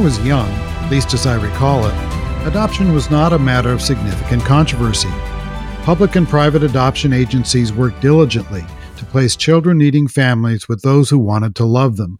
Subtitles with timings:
[0.00, 1.94] Was young, at least as I recall it,
[2.46, 5.10] adoption was not a matter of significant controversy.
[5.82, 8.64] Public and private adoption agencies worked diligently
[8.96, 12.18] to place children needing families with those who wanted to love them.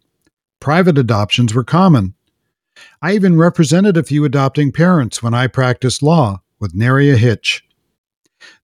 [0.59, 2.13] Private adoptions were common.
[3.01, 7.65] I even represented a few adopting parents when I practiced law, with nary a hitch.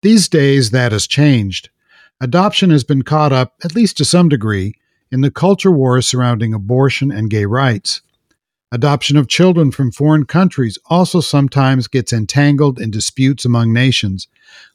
[0.04, 1.70] These days, that has changed.
[2.22, 4.76] Adoption has been caught up, at least to some degree,
[5.12, 8.02] in the culture wars surrounding abortion and gay rights.
[8.72, 14.28] Adoption of children from foreign countries also sometimes gets entangled in disputes among nations,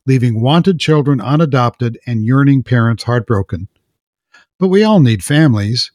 [0.06, 3.68] leaving wanted children unadopted and yearning parents heartbroken.
[4.58, 5.90] But we all need families.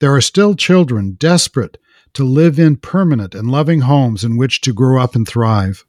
[0.00, 1.78] There are still children desperate
[2.12, 5.86] to live in permanent and loving homes in which to grow up and thrive.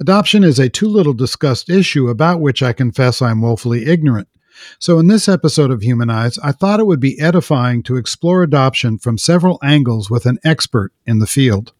[0.00, 4.26] Adoption is a too little discussed issue about which I confess I am woefully ignorant,
[4.78, 8.98] so, in this episode of Humanize, I thought it would be edifying to explore adoption
[8.98, 11.72] from several angles with an expert in the field.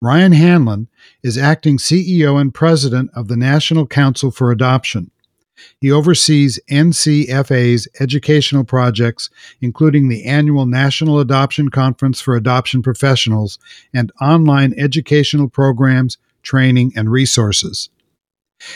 [0.00, 0.88] Ryan Hanlon
[1.22, 5.10] is acting CEO and president of the National Council for Adoption.
[5.80, 9.30] He oversees NCFA's educational projects,
[9.60, 13.58] including the annual National Adoption Conference for Adoption Professionals
[13.92, 17.88] and online educational programs, training, and resources.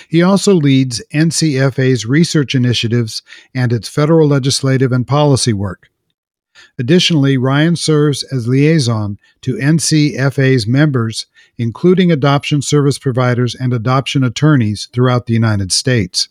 [0.09, 3.23] He also leads NCFA's research initiatives
[3.55, 5.91] and its federal legislative and policy work.
[6.79, 11.27] Additionally, Ryan serves as liaison to NCFA's members,
[11.57, 16.29] including adoption service providers and adoption attorneys throughout the United States.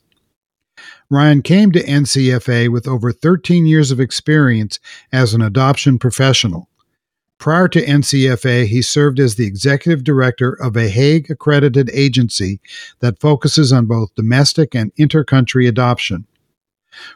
[1.09, 4.79] Ryan came to NCFA with over 13 years of experience
[5.12, 6.68] as an adoption professional.
[7.39, 12.59] Prior to NCFA, he served as the executive director of a Hague accredited agency
[12.99, 16.25] that focuses on both domestic and intercountry adoption.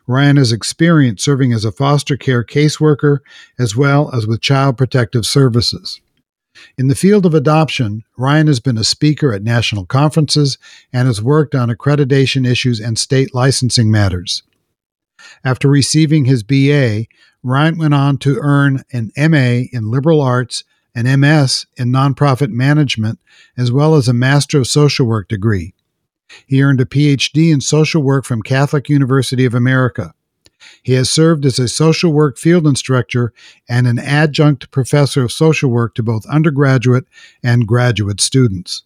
[0.05, 3.19] Ryan has experience serving as a foster care caseworker
[3.57, 6.01] as well as with Child Protective Services.
[6.77, 10.59] In the field of adoption, Ryan has been a speaker at national conferences
[10.93, 14.43] and has worked on accreditation issues and state licensing matters.
[15.43, 17.05] After receiving his BA,
[17.43, 23.19] Ryan went on to earn an MA in liberal arts, an MS in nonprofit management,
[23.57, 25.73] as well as a Master of Social Work degree.
[26.45, 30.13] He earned a PhD in social work from Catholic University of America.
[30.83, 33.33] He has served as a social work field instructor
[33.67, 37.05] and an adjunct professor of social work to both undergraduate
[37.43, 38.83] and graduate students.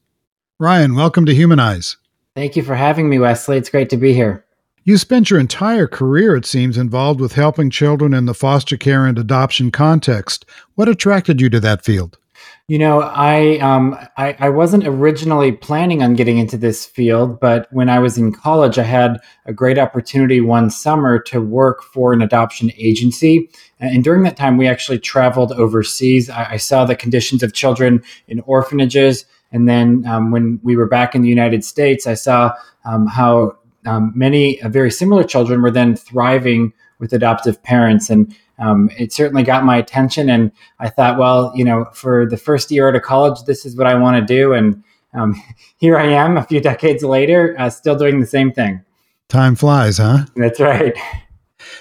[0.59, 1.97] Ryan, welcome to Humanize.
[2.35, 3.57] Thank you for having me, Wesley.
[3.57, 4.44] It's great to be here.
[4.87, 9.07] You spent your entire career, it seems, involved with helping children in the foster care
[9.07, 10.45] and adoption context.
[10.75, 12.19] What attracted you to that field?
[12.67, 17.67] You know, I, um, I, I wasn't originally planning on getting into this field, but
[17.71, 22.13] when I was in college, I had a great opportunity one summer to work for
[22.13, 23.49] an adoption agency.
[23.79, 26.29] And during that time, we actually traveled overseas.
[26.29, 29.25] I, I saw the conditions of children in orphanages.
[29.51, 32.53] And then um, when we were back in the United States, I saw
[32.83, 38.09] um, how um, many uh, very similar children were then thriving with adoptive parents.
[38.09, 40.29] And um, it certainly got my attention.
[40.29, 43.75] And I thought, well, you know, for the first year out of college, this is
[43.75, 44.53] what I want to do.
[44.53, 44.83] And
[45.13, 45.41] um,
[45.77, 48.81] here I am a few decades later, uh, still doing the same thing.
[49.27, 50.25] Time flies, huh?
[50.35, 50.95] That's right.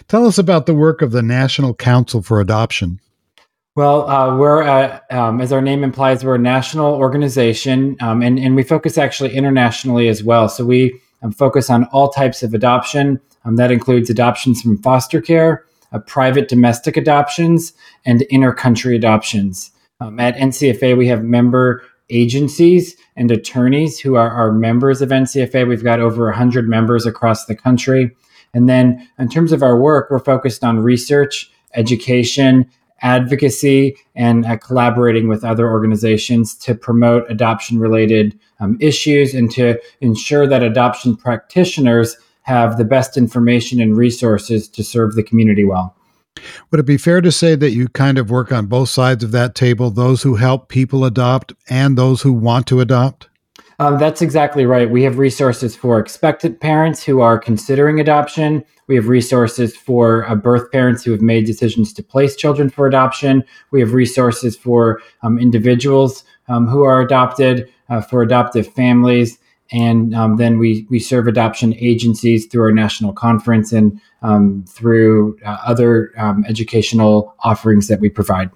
[0.09, 3.01] Tell us about the work of the National Council for Adoption.
[3.77, 8.39] Well, uh, we're, uh, um, as our name implies, we're a national organization, um, and,
[8.39, 10.49] and we focus actually internationally as well.
[10.49, 13.21] So we um, focus on all types of adoption.
[13.45, 17.73] Um, that includes adoptions from foster care, uh, private domestic adoptions,
[18.05, 19.71] and inter-country adoptions.
[20.01, 25.67] Um, at NCFA, we have member agencies and attorneys who are, are members of NCFA.
[25.67, 28.15] We've got over 100 members across the country.
[28.53, 32.71] And then in terms of our work, we're focused on research, education,
[33.01, 39.81] advocacy, and uh, collaborating with other organizations to promote adoption related um, issues and to
[40.01, 45.97] ensure that adoption practitioners have the best information and resources to serve the community well.
[46.71, 49.31] Would it be fair to say that you kind of work on both sides of
[49.33, 53.29] that table, those who help people adopt and those who want to adopt?
[53.79, 54.89] Um, that's exactly right.
[54.89, 58.65] We have resources for expectant parents who are considering adoption.
[58.87, 62.87] We have resources for uh, birth parents who have made decisions to place children for
[62.87, 63.43] adoption.
[63.73, 69.39] We have resources for um, individuals um, who are adopted, uh, for adoptive families.
[69.73, 75.39] And um, then we, we serve adoption agencies through our national conference and um, through
[75.45, 78.51] uh, other um, educational offerings that we provide.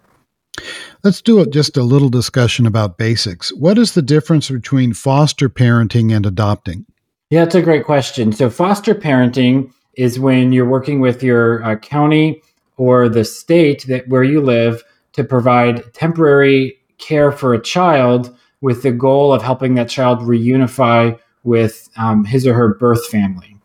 [1.05, 3.53] Let's do just a little discussion about basics.
[3.53, 6.85] What is the difference between foster parenting and adopting?
[7.31, 8.33] Yeah, that's a great question.
[8.33, 12.43] So, foster parenting is when you're working with your uh, county
[12.77, 14.83] or the state that where you live
[15.13, 21.19] to provide temporary care for a child with the goal of helping that child reunify
[21.45, 23.57] with um, his or her birth family.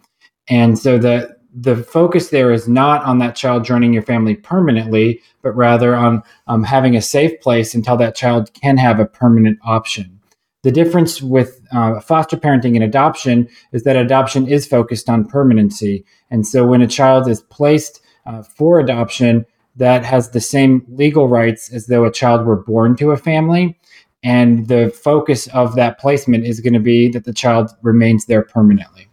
[0.48, 5.22] And so the the focus there is not on that child joining your family permanently,
[5.44, 9.60] but rather on um, having a safe place until that child can have a permanent
[9.64, 10.20] option.
[10.64, 16.06] The difference with uh, foster parenting and adoption is that adoption is focused on permanency.
[16.32, 21.28] And so when a child is placed uh, for adoption, that has the same legal
[21.28, 23.80] rights as though a child were born to a family.
[24.24, 28.44] And the focus of that placement is going to be that the child remains there
[28.44, 29.08] permanently.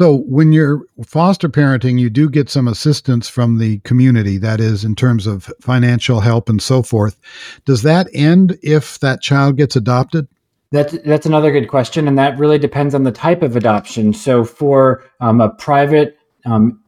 [0.00, 4.84] So, when you're foster parenting, you do get some assistance from the community, that is,
[4.84, 7.18] in terms of financial help and so forth.
[7.64, 10.28] Does that end if that child gets adopted?
[10.70, 12.06] That's, that's another good question.
[12.06, 14.12] And that really depends on the type of adoption.
[14.12, 16.16] So, for um, a private
[16.46, 16.80] um,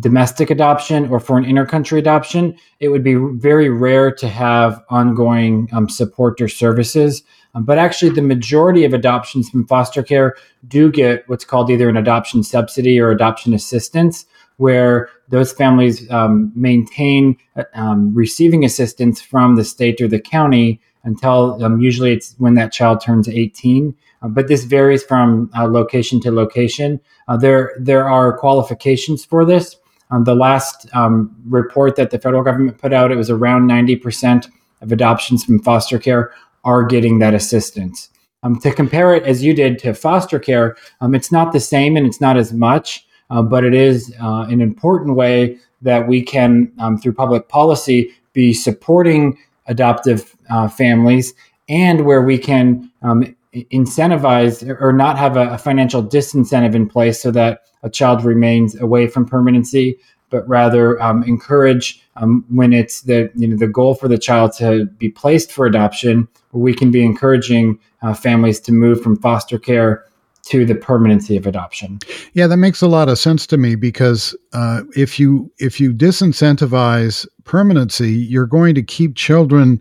[0.00, 5.68] domestic adoption or for an intercountry adoption, it would be very rare to have ongoing
[5.72, 7.22] um, support or services.
[7.54, 10.36] Um, but actually, the majority of adoptions from foster care
[10.66, 14.24] do get what's called either an adoption subsidy or adoption assistance,
[14.56, 17.36] where those families um, maintain
[17.74, 22.72] um, receiving assistance from the state or the county until um, usually it's when that
[22.72, 23.94] child turns 18.
[24.22, 27.00] Uh, but this varies from uh, location to location.
[27.28, 29.76] Uh, there, there are qualifications for this.
[30.12, 34.46] Um, the last um, report that the federal government put out, it was around 90%
[34.82, 36.32] of adoptions from foster care
[36.64, 38.10] are getting that assistance.
[38.42, 41.96] Um, to compare it as you did to foster care, um, it's not the same
[41.96, 46.22] and it's not as much, uh, but it is uh, an important way that we
[46.22, 51.32] can, um, through public policy, be supporting adoptive uh, families
[51.68, 57.30] and where we can um, incentivize or not have a, financial disincentive in place so
[57.30, 59.98] that a child remains away from permanency
[60.32, 64.52] but rather um, encourage um, when it's the you know the goal for the child
[64.54, 69.58] to be placed for adoption, we can be encouraging uh, families to move from foster
[69.58, 70.04] care
[70.44, 72.00] to the permanency of adoption.
[72.32, 75.92] Yeah, that makes a lot of sense to me because uh, if you if you
[75.92, 79.80] disincentivize permanency, you're going to keep children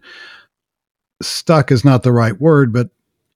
[1.22, 2.90] stuck is not the right word, but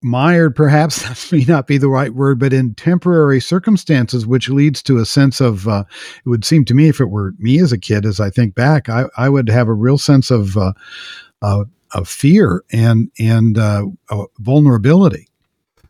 [0.06, 4.82] mired, perhaps that may not be the right word, but in temporary circumstances, which leads
[4.84, 5.84] to a sense of, uh,
[6.26, 8.56] it would seem to me, if it were me as a kid, as I think
[8.56, 10.74] back, I, I would have a real sense of, uh,
[11.42, 13.86] uh, of fear and, and uh,
[14.40, 15.28] vulnerability.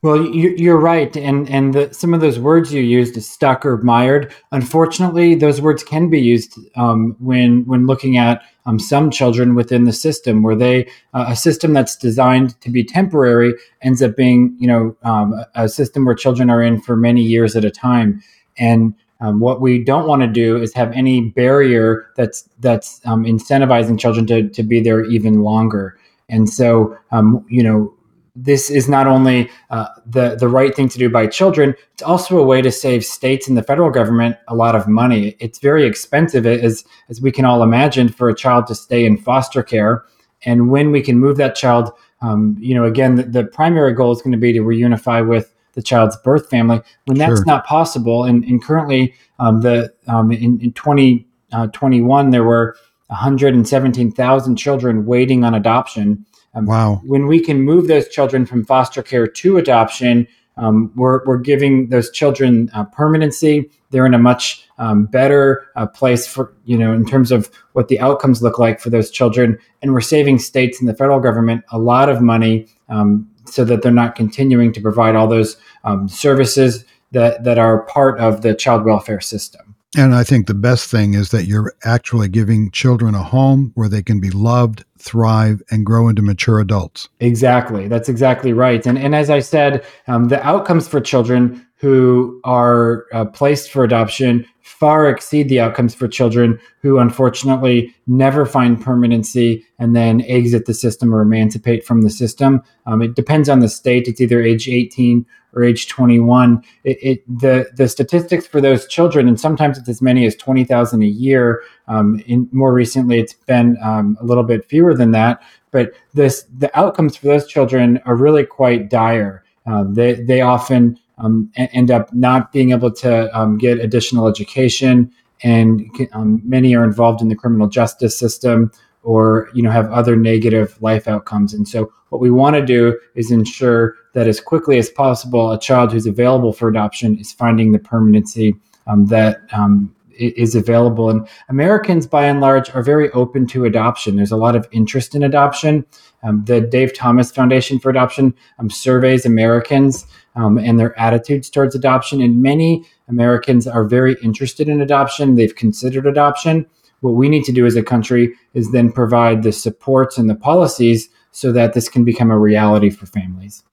[0.05, 4.31] Well, you're right, and and the, some of those words you used, stuck or mired.
[4.51, 9.85] Unfortunately, those words can be used um, when when looking at um, some children within
[9.85, 10.85] the system, where they
[11.15, 15.67] uh, a system that's designed to be temporary ends up being, you know, um, a
[15.67, 18.21] system where children are in for many years at a time.
[18.59, 23.23] And um, what we don't want to do is have any barrier that's that's um,
[23.25, 25.97] incentivizing children to to be there even longer.
[26.29, 27.91] And so, um, you know,
[28.35, 32.37] this is not only uh, the the right thing to do by children; it's also
[32.37, 35.35] a way to save states and the federal government a lot of money.
[35.39, 39.17] It's very expensive, as as we can all imagine, for a child to stay in
[39.17, 40.03] foster care.
[40.43, 44.11] And when we can move that child, um, you know, again, the, the, primary goal
[44.11, 46.81] is going to be to reunify with the child's birth family.
[47.05, 47.45] When that's sure.
[47.45, 52.75] not possible, and, and currently, um, the um, in, in 2021 uh, there were
[53.07, 56.25] 117,000 children waiting on adoption.
[56.55, 57.01] Um, wow.
[57.05, 61.89] When we can move those children from foster care to adoption, um, we're, we're giving
[61.89, 63.69] those children uh, permanency.
[63.89, 67.89] They're in a much um, better uh, place for, you know, in terms of what
[67.89, 69.57] the outcomes look like for those children.
[69.81, 73.81] And we're saving states and the federal government a lot of money um, so that
[73.81, 78.55] they're not continuing to provide all those um, services that, that are part of the
[78.55, 79.74] child welfare system.
[79.97, 83.87] And I think the best thing is that you're actually giving children a home where
[83.87, 87.07] they can be loved, thrive, and grow into mature adults.
[87.19, 87.87] Exactly.
[87.87, 88.85] That's exactly right.
[88.85, 93.83] And, and as I said, um, the outcomes for children who are uh, placed for
[93.83, 100.65] adoption far exceed the outcomes for children who unfortunately never find permanency and then exit
[100.65, 102.63] the system or emancipate from the system.
[102.87, 104.07] Um, it depends on the state.
[104.07, 106.63] It's either age 18 or age 21.
[106.83, 111.03] It, it, the the statistics for those children, and sometimes it's as many as 20,000
[111.03, 111.61] a year.
[111.87, 115.43] Um, in more recently, it's been um, a little bit fewer than that.
[115.69, 119.43] But this the outcomes for those children are really quite dire.
[119.67, 125.11] Uh, they they often um, end up not being able to um, get additional education,
[125.43, 128.71] and um, many are involved in the criminal justice system
[129.03, 131.53] or you know have other negative life outcomes.
[131.53, 135.59] And so, what we want to do is ensure that as quickly as possible, a
[135.59, 138.55] child who's available for adoption is finding the permanency
[138.87, 141.09] um, that um, is available.
[141.09, 144.15] And Americans, by and large, are very open to adoption.
[144.15, 145.85] There's a lot of interest in adoption.
[146.23, 150.05] Um, the Dave Thomas Foundation for Adoption um, surveys Americans
[150.35, 152.21] um, and their attitudes towards adoption.
[152.21, 155.35] And many Americans are very interested in adoption.
[155.35, 156.65] They've considered adoption.
[157.01, 160.35] What we need to do as a country is then provide the supports and the
[160.35, 163.63] policies so that this can become a reality for families.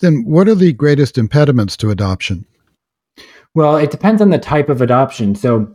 [0.00, 2.46] Then, what are the greatest impediments to adoption?
[3.54, 5.34] Well, it depends on the type of adoption.
[5.34, 5.72] So,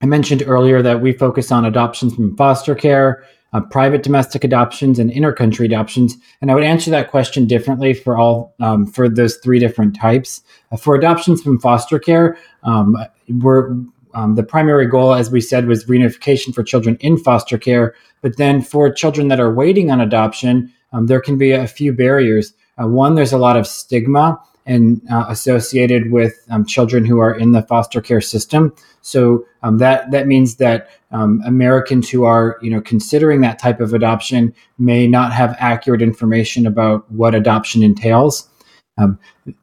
[0.00, 4.98] I mentioned earlier that we focus on adoptions from foster care, uh, private domestic adoptions,
[4.98, 6.16] and intercountry adoptions.
[6.40, 10.42] And I would answer that question differently for all um, for those three different types.
[10.72, 12.96] Uh, for adoptions from foster care, um,
[13.28, 13.76] we're
[14.14, 17.94] um, the primary goal, as we said, was reunification for children in foster care.
[18.22, 21.92] But then for children that are waiting on adoption, um, there can be a few
[21.92, 22.52] barriers.
[22.80, 24.40] Uh, one, there's a lot of stigma
[24.70, 28.72] and uh, associated with um, children who are in the foster care system.
[29.02, 33.80] So um, that that means that um, Americans who are you know considering that type
[33.80, 38.48] of adoption may not have accurate information about what adoption entails.
[38.96, 39.18] Um,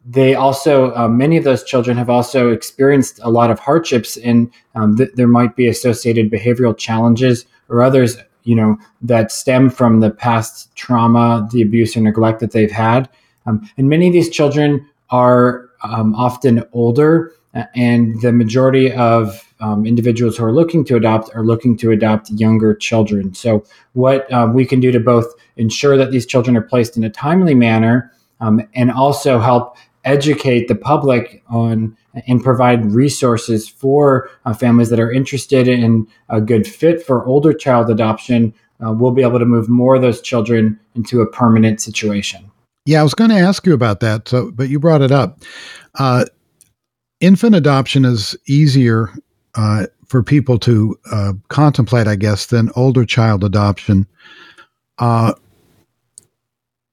[0.05, 4.51] they also uh, many of those children have also experienced a lot of hardships, and
[4.75, 10.01] um, th- there might be associated behavioral challenges or others you know that stem from
[10.01, 13.07] the past trauma, the abuse or neglect that they've had.
[13.45, 17.33] Um, and many of these children are um, often older,
[17.75, 22.29] and the majority of um, individuals who are looking to adopt are looking to adopt
[22.31, 23.33] younger children.
[23.33, 27.03] So, what um, we can do to both ensure that these children are placed in
[27.03, 31.97] a timely manner um, and also help educate the public on
[32.27, 37.53] and provide resources for uh, families that are interested in a good fit for older
[37.53, 41.81] child adoption, uh, we'll be able to move more of those children into a permanent
[41.81, 42.49] situation.
[42.87, 45.41] Yeah, I was going to ask you about that, so but you brought it up.
[45.95, 46.23] Uh,
[47.19, 49.09] infant adoption is easier
[49.55, 54.07] uh, for people to uh, contemplate, I guess, than older child adoption.
[54.99, 55.33] Uh,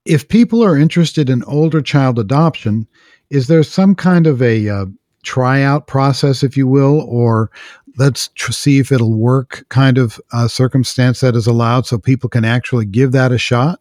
[0.04, 2.88] if people are interested in older child adoption,
[3.30, 4.86] is there some kind of a uh,
[5.22, 7.52] tryout process, if you will, or
[7.98, 12.28] let's tr- see if it'll work kind of uh, circumstance that is allowed so people
[12.28, 13.78] can actually give that a shot?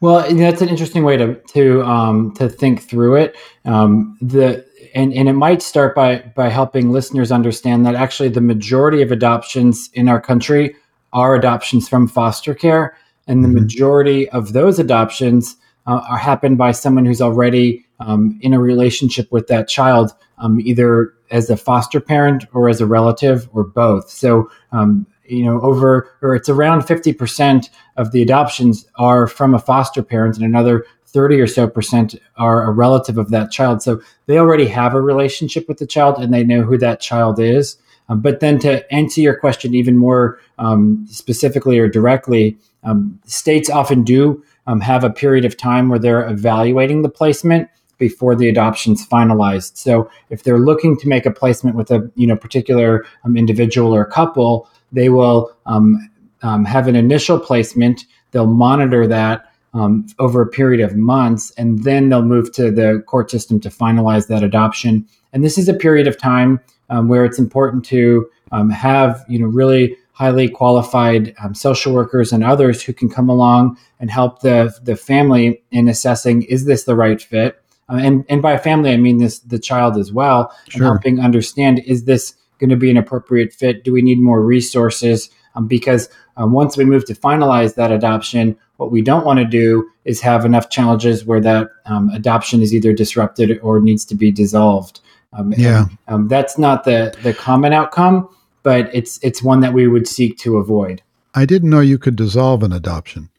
[0.00, 3.36] Well, that's an interesting way to to um, to think through it.
[3.64, 8.40] Um, the and, and it might start by by helping listeners understand that actually the
[8.40, 10.74] majority of adoptions in our country
[11.12, 12.96] are adoptions from foster care,
[13.26, 13.60] and the mm-hmm.
[13.60, 15.56] majority of those adoptions
[15.86, 20.60] uh, are happened by someone who's already um, in a relationship with that child, um,
[20.60, 24.10] either as a foster parent or as a relative or both.
[24.10, 29.58] So um, you know over or it's around 50% of the adoptions are from a
[29.58, 33.82] foster parent and another 30 or so percent are a relative of that child.
[33.82, 37.40] So they already have a relationship with the child and they know who that child
[37.40, 37.76] is.
[38.08, 43.68] Um, but then to answer your question even more um, specifically or directly um, states
[43.70, 47.68] often do um, have a period of time where they're evaluating the placement
[47.98, 49.76] before the adoption's finalized.
[49.76, 53.94] So if they're looking to make a placement with a you know particular um, individual
[53.94, 56.10] or couple they will um,
[56.42, 58.04] um, have an initial placement.
[58.30, 63.02] They'll monitor that um, over a period of months, and then they'll move to the
[63.06, 65.06] court system to finalize that adoption.
[65.32, 69.38] And this is a period of time um, where it's important to um, have you
[69.38, 74.40] know really highly qualified um, social workers and others who can come along and help
[74.40, 77.62] the the family in assessing is this the right fit.
[77.88, 80.82] uh, and and by family I mean this the child as well, sure.
[80.82, 83.82] and helping understand is this going to be an appropriate fit?
[83.82, 85.30] Do we need more resources?
[85.56, 89.44] Um, because um, once we move to finalize that adoption, what we don't want to
[89.44, 94.14] do is have enough challenges where that um, adoption is either disrupted or needs to
[94.14, 95.00] be dissolved.
[95.32, 98.28] Um, yeah, and, um, that's not the the common outcome,
[98.62, 101.02] but it's it's one that we would seek to avoid.
[101.34, 103.30] I didn't know you could dissolve an adoption.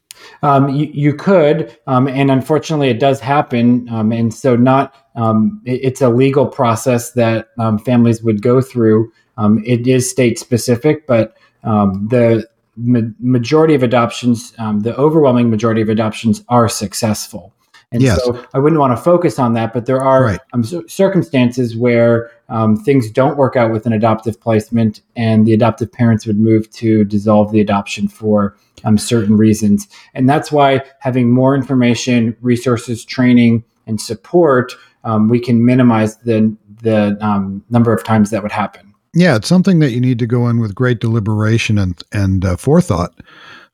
[0.42, 3.88] Um, you, you, could, um, and unfortunately, it does happen.
[3.88, 8.60] Um, and so, not um, it, it's a legal process that um, families would go
[8.60, 9.12] through.
[9.36, 15.88] Um, it is state specific, but the ma- majority of adoptions, the overwhelming majority of
[15.88, 17.52] adoptions, are successful.
[17.92, 18.24] And yes.
[18.24, 20.40] so I wouldn't want to focus on that, but there are right.
[20.54, 25.92] um, circumstances where um, things don't work out with an adoptive placement, and the adoptive
[25.92, 29.88] parents would move to dissolve the adoption for um, certain reasons.
[30.14, 34.72] And that's why having more information, resources, training, and support,
[35.04, 38.92] um, we can minimize the the um, number of times that would happen.
[39.14, 42.56] Yeah, it's something that you need to go in with great deliberation and and uh,
[42.56, 43.14] forethought.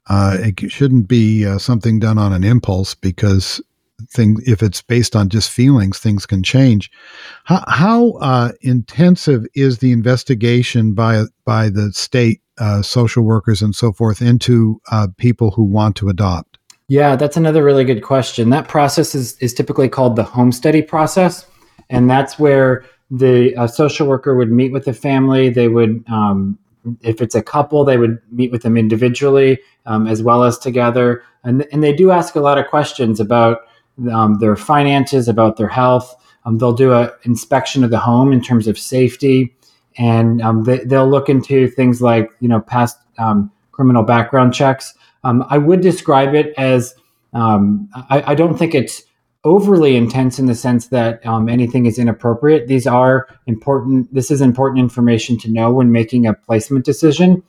[0.09, 3.61] Uh, it shouldn't be uh, something done on an impulse because
[4.11, 6.89] thing if it's based on just feelings things can change
[7.45, 13.75] how, how uh, intensive is the investigation by by the state uh, social workers and
[13.75, 16.48] so forth into uh, people who want to adopt
[16.89, 20.83] yeah that's another really good question that process is, is typically called the home study
[20.83, 21.47] process
[21.91, 26.59] and that's where the social worker would meet with the family they would um,
[27.03, 31.23] if it's a couple, they would meet with them individually um, as well as together.
[31.45, 33.61] And, and they do ask a lot of questions about
[34.13, 36.15] um, their finances, about their health.
[36.45, 39.55] Um, they'll do an inspection of the home in terms of safety,
[39.97, 44.95] and um, they, will look into things like you know past um, criminal background checks.
[45.25, 46.95] Um, I would describe it as
[47.33, 49.03] um, I, I, don't think it's
[49.45, 52.69] overly intense in the sense that anything is inappropriate.
[52.69, 54.13] These are important.
[54.15, 57.43] This is important information to know when making a placement decision.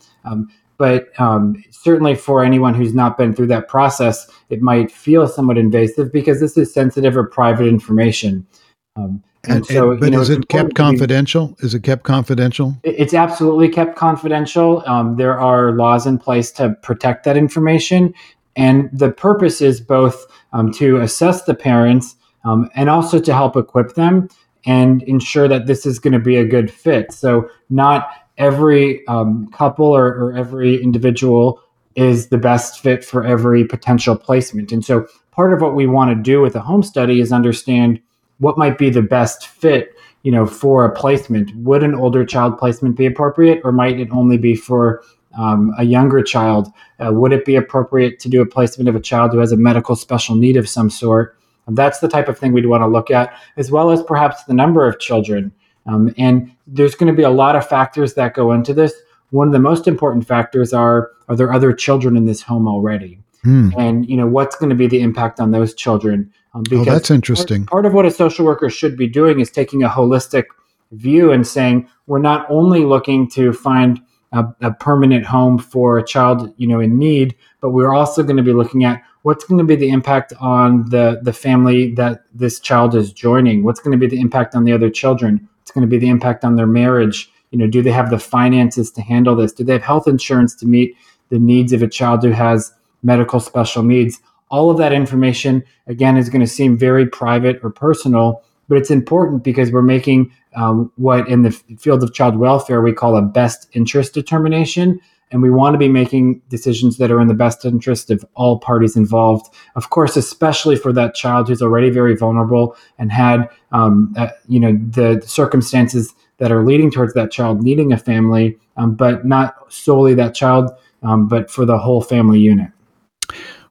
[0.79, 5.57] But um, certainly for anyone who's not been through that process, it might feel somewhat
[5.57, 8.47] invasive because this is sensitive or private information.
[8.95, 11.47] Um, and, and, so, and, but know, is it kept confidential?
[11.47, 12.75] Be, is it kept confidential?
[12.83, 14.83] It's absolutely kept confidential.
[14.85, 18.13] Um, there are laws in place to protect that information,
[18.55, 23.55] and the purpose is both um, to assess the parents um, and also to help
[23.55, 24.27] equip them
[24.65, 27.13] and ensure that this is going to be a good fit.
[27.13, 31.61] So, not every um, couple or, or every individual
[31.95, 34.71] is the best fit for every potential placement.
[34.71, 37.99] And so part of what we want to do with a home study is understand
[38.39, 42.57] what might be the best fit you know for a placement would an older child
[42.57, 45.01] placement be appropriate or might it only be for
[45.37, 46.67] um, a younger child
[46.99, 49.57] uh, would it be appropriate to do a placement of a child who has a
[49.57, 51.35] medical special need of some sort
[51.73, 54.53] that's the type of thing we'd want to look at as well as perhaps the
[54.53, 55.51] number of children
[55.89, 58.93] um, and there's going to be a lot of factors that go into this.
[59.31, 63.19] One of the most important factors are are there other children in this home already?
[63.43, 63.69] Hmm.
[63.77, 66.31] And you know what's going to be the impact on those children?
[66.53, 67.65] Um, because oh, that's interesting.
[67.65, 70.45] Part, part of what a social worker should be doing is taking a holistic
[70.91, 76.05] view and saying we're not only looking to find a, a, permanent home for a
[76.05, 79.59] child you know in need but we're also going to be looking at what's going
[79.59, 83.91] to be the impact on the the family that this child is joining what's going
[83.91, 86.55] to be the impact on the other children it's going to be the impact on
[86.55, 87.31] their marriage.
[87.51, 89.53] You know, do they have the finances to handle this?
[89.53, 90.97] Do they have health insurance to meet
[91.29, 94.19] the needs of a child who has medical special needs?
[94.49, 98.91] All of that information, again, is going to seem very private or personal, but it's
[98.91, 103.21] important because we're making um, what in the field of child welfare we call a
[103.21, 104.99] best interest determination.
[105.31, 108.57] And we want to be making decisions that are in the best interest of all
[108.57, 109.53] parties involved.
[109.75, 114.59] Of course, especially for that child who's already very vulnerable and had, um, uh, you
[114.59, 119.71] know, the circumstances that are leading towards that child needing a family, um, but not
[119.71, 120.71] solely that child,
[121.03, 122.71] um, but for the whole family unit.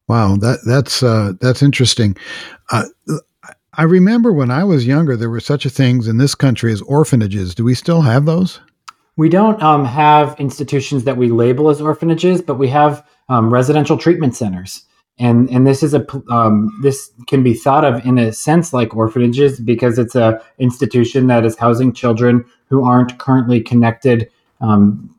[0.09, 2.17] Wow, that that's uh, that's interesting.
[2.71, 2.85] Uh,
[3.75, 6.83] I remember when I was younger, there were such a things in this country as
[6.83, 7.55] orphanages.
[7.55, 8.61] Do we still have those?
[9.17, 13.99] We don't um, have institutions that we label as orphanages, but we have um, residential
[13.99, 14.85] treatment centers,
[15.19, 18.97] and and this is a um, this can be thought of in a sense like
[18.97, 25.15] orphanages because it's a institution that is housing children who aren't currently connected um,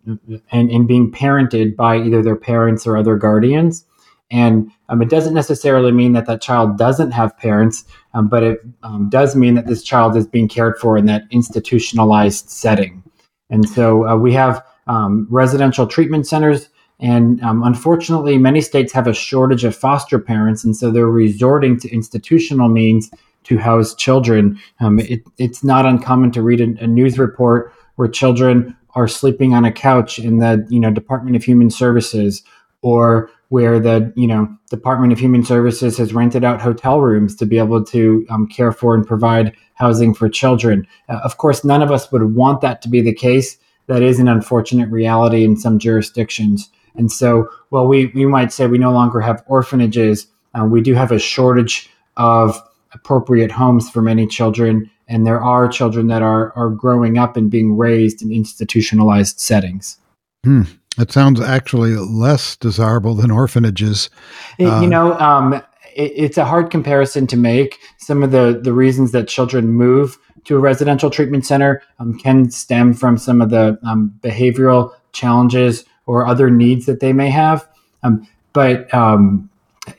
[0.51, 3.85] and, and being parented by either their parents or other guardians.
[4.31, 8.59] And um, it doesn't necessarily mean that that child doesn't have parents, um, but it
[8.83, 13.03] um, does mean that this child is being cared for in that institutionalized setting.
[13.49, 16.69] And so uh, we have um, residential treatment centers.
[16.99, 20.63] And um, unfortunately, many states have a shortage of foster parents.
[20.63, 23.09] And so they're resorting to institutional means
[23.45, 24.59] to house children.
[24.79, 29.53] Um, it, it's not uncommon to read a, a news report where children are sleeping
[29.53, 32.43] on a couch in the you know Department of Human Services
[32.81, 37.45] or where the you know Department of Human Services has rented out hotel rooms to
[37.45, 40.87] be able to um, care for and provide housing for children.
[41.09, 43.57] Uh, of course, none of us would want that to be the case.
[43.87, 46.69] That is an unfortunate reality in some jurisdictions.
[46.95, 50.93] And so, while we, we might say we no longer have orphanages, uh, we do
[50.93, 52.61] have a shortage of
[52.93, 54.89] appropriate homes for many children.
[55.07, 59.97] And there are children that are, are growing up and being raised in institutionalized settings.
[60.43, 60.63] Hmm.
[60.99, 64.09] It sounds actually less desirable than orphanages.
[64.57, 65.53] It, uh, you know, um,
[65.95, 67.79] it, it's a hard comparison to make.
[67.97, 72.49] Some of the, the reasons that children move to a residential treatment center um, can
[72.51, 77.67] stem from some of the um, behavioral challenges or other needs that they may have.
[78.03, 79.49] Um, but um,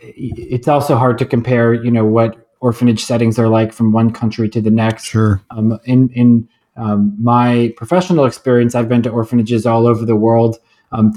[0.00, 4.48] it's also hard to compare, you know, what orphanage settings are like from one country
[4.50, 5.04] to the next.
[5.04, 5.40] Sure.
[5.50, 10.58] Um, in in um, my professional experience, I've been to orphanages all over the world.
[10.92, 11.12] Um,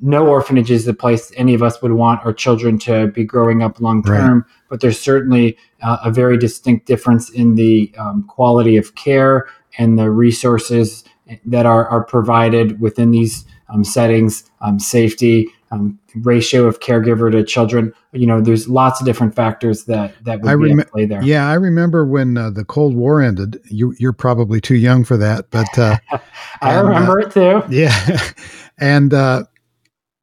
[0.00, 3.62] no orphanage is the place any of us would want our children to be growing
[3.62, 4.44] up long term, right.
[4.68, 9.98] but there's certainly uh, a very distinct difference in the um, quality of care and
[9.98, 11.04] the resources
[11.46, 17.44] that are, are provided within these um, settings, um, safety, um, ratio of caregiver to
[17.44, 17.92] children.
[18.12, 21.22] You know, there's lots of different factors that that would I rem- play there.
[21.22, 23.60] Yeah, I remember when uh, the Cold War ended.
[23.66, 25.98] You, are probably too young for that, but uh,
[26.60, 27.62] I and, remember uh, it too.
[27.70, 28.18] Yeah,
[28.80, 29.44] and uh,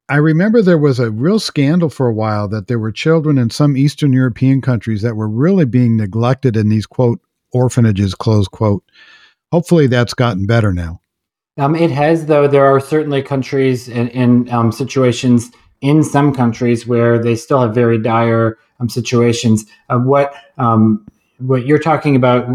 [0.10, 3.50] I remember there was a real scandal for a while that there were children in
[3.50, 7.20] some Eastern European countries that were really being neglected in these quote
[7.52, 8.84] orphanages close quote.
[9.52, 11.02] Hopefully, that's gotten better now.
[11.58, 12.48] Um, it has, though.
[12.48, 17.98] There are certainly countries and, um, situations in some countries where they still have very
[17.98, 19.66] dire um, situations.
[19.90, 21.06] Uh, what um,
[21.40, 22.48] what you're talking about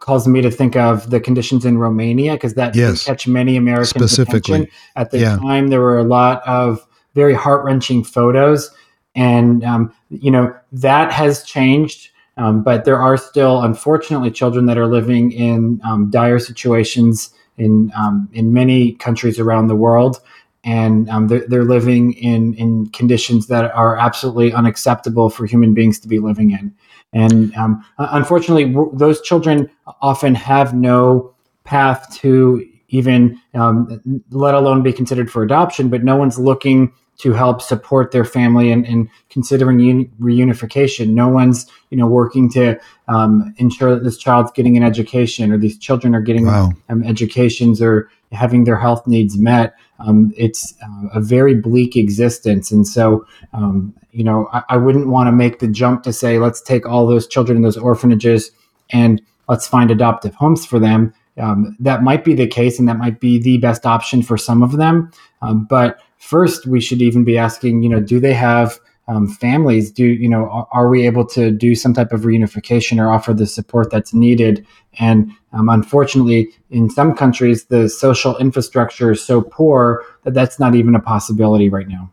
[0.00, 3.04] calls me to think of the conditions in Romania because that yes.
[3.04, 4.66] catch many Americans' attention.
[4.96, 5.36] At the yeah.
[5.36, 8.70] time, there were a lot of very heart wrenching photos,
[9.14, 12.08] and um, you know that has changed.
[12.36, 17.92] Um, but there are still, unfortunately, children that are living in um, dire situations in
[17.96, 20.20] um, in many countries around the world,
[20.64, 26.00] and um, they're, they're living in in conditions that are absolutely unacceptable for human beings
[26.00, 26.74] to be living in.
[27.12, 29.70] And um, unfortunately, w- those children
[30.00, 35.88] often have no path to even, um, let alone be considered for adoption.
[35.88, 41.10] But no one's looking to help support their family and, and considering uni- reunification.
[41.10, 45.58] No one's you know working to um, ensure that this child's getting an education or
[45.58, 46.72] these children are getting wow.
[46.88, 49.74] um, educations or having their health needs met.
[49.98, 55.08] Um, it's uh, a very bleak existence, and so um, you know I, I wouldn't
[55.08, 58.50] want to make the jump to say let's take all those children in those orphanages
[58.90, 61.12] and let's find adoptive homes for them.
[61.38, 64.62] Um, that might be the case, and that might be the best option for some
[64.62, 65.10] of them,
[65.42, 68.78] um, but first we should even be asking, you know, do they have
[69.10, 69.90] um, families?
[69.90, 73.34] Do you know, are, are, we able to do some type of reunification or offer
[73.34, 74.64] the support that's needed?
[75.00, 80.76] And um, unfortunately, in some countries, the social infrastructure is so poor that that's not
[80.76, 82.10] even a possibility right now.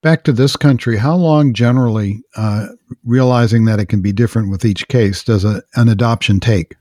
[0.00, 2.68] Back to this country, how long generally, uh,
[3.04, 6.74] realizing that it can be different with each case, does a, an adoption take?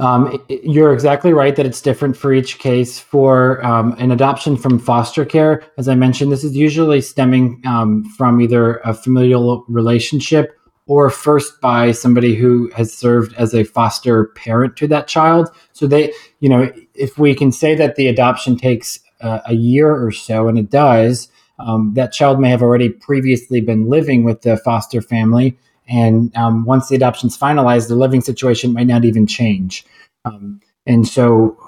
[0.00, 2.98] Um, you're exactly right that it's different for each case.
[2.98, 8.04] For um, an adoption from foster care, as I mentioned, this is usually stemming um,
[8.16, 14.26] from either a familial relationship or first by somebody who has served as a foster
[14.34, 15.48] parent to that child.
[15.72, 19.94] So they, you know, if we can say that the adoption takes uh, a year
[19.94, 21.28] or so, and it does,
[21.58, 25.56] um, that child may have already previously been living with the foster family
[25.88, 29.84] and um, once the adoption is finalized, the living situation might not even change.
[30.24, 31.58] Um, and so,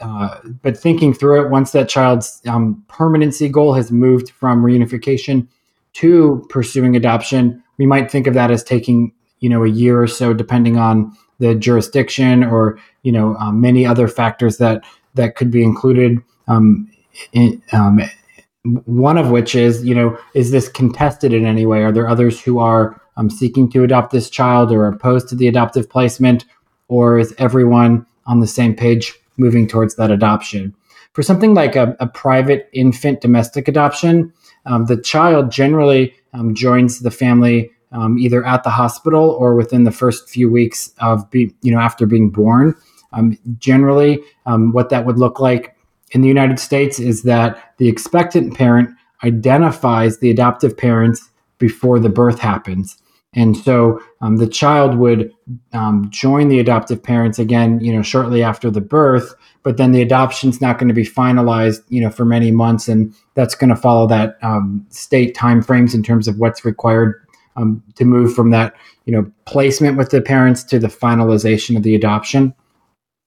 [0.00, 5.48] uh, but thinking through it, once that child's um, permanency goal has moved from reunification
[5.94, 10.06] to pursuing adoption, we might think of that as taking you know a year or
[10.06, 15.50] so, depending on the jurisdiction or you know um, many other factors that that could
[15.50, 16.18] be included.
[16.48, 16.90] Um,
[17.32, 18.00] in, um,
[18.84, 21.82] one of which is, you know, is this contested in any way?
[21.84, 25.48] Are there others who are um, seeking to adopt this child or opposed to the
[25.48, 26.44] adoptive placement?
[26.88, 30.74] Or is everyone on the same page moving towards that adoption?
[31.12, 34.32] For something like a, a private infant domestic adoption,
[34.66, 39.84] um, the child generally um, joins the family um, either at the hospital or within
[39.84, 42.74] the first few weeks of be, you know after being born.
[43.12, 45.76] Um, generally, um, what that would look like
[46.10, 48.90] in the United States is that the expectant parent
[49.24, 52.98] identifies the adoptive parents before the birth happens.
[53.34, 55.30] And so um, the child would
[55.72, 59.34] um, join the adoptive parents again, you know, shortly after the birth.
[59.62, 63.14] But then the adoption's not going to be finalized, you know, for many months, and
[63.34, 68.04] that's going to follow that um, state timeframes in terms of what's required um, to
[68.04, 72.54] move from that, you know, placement with the parents to the finalization of the adoption.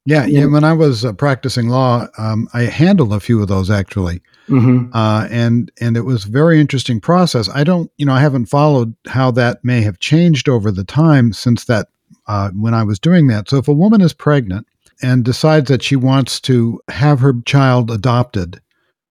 [0.06, 0.46] Yeah, yeah.
[0.46, 4.90] When I was uh, practicing law, um, I handled a few of those actually, mm-hmm.
[4.94, 7.50] uh, and and it was a very interesting process.
[7.50, 11.34] I don't, you know, I haven't followed how that may have changed over the time
[11.34, 11.88] since that
[12.26, 13.50] uh, when I was doing that.
[13.50, 14.66] So if a woman is pregnant
[15.02, 18.60] and decides that she wants to have her child adopted,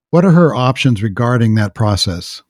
[0.09, 2.41] what are her options regarding that process?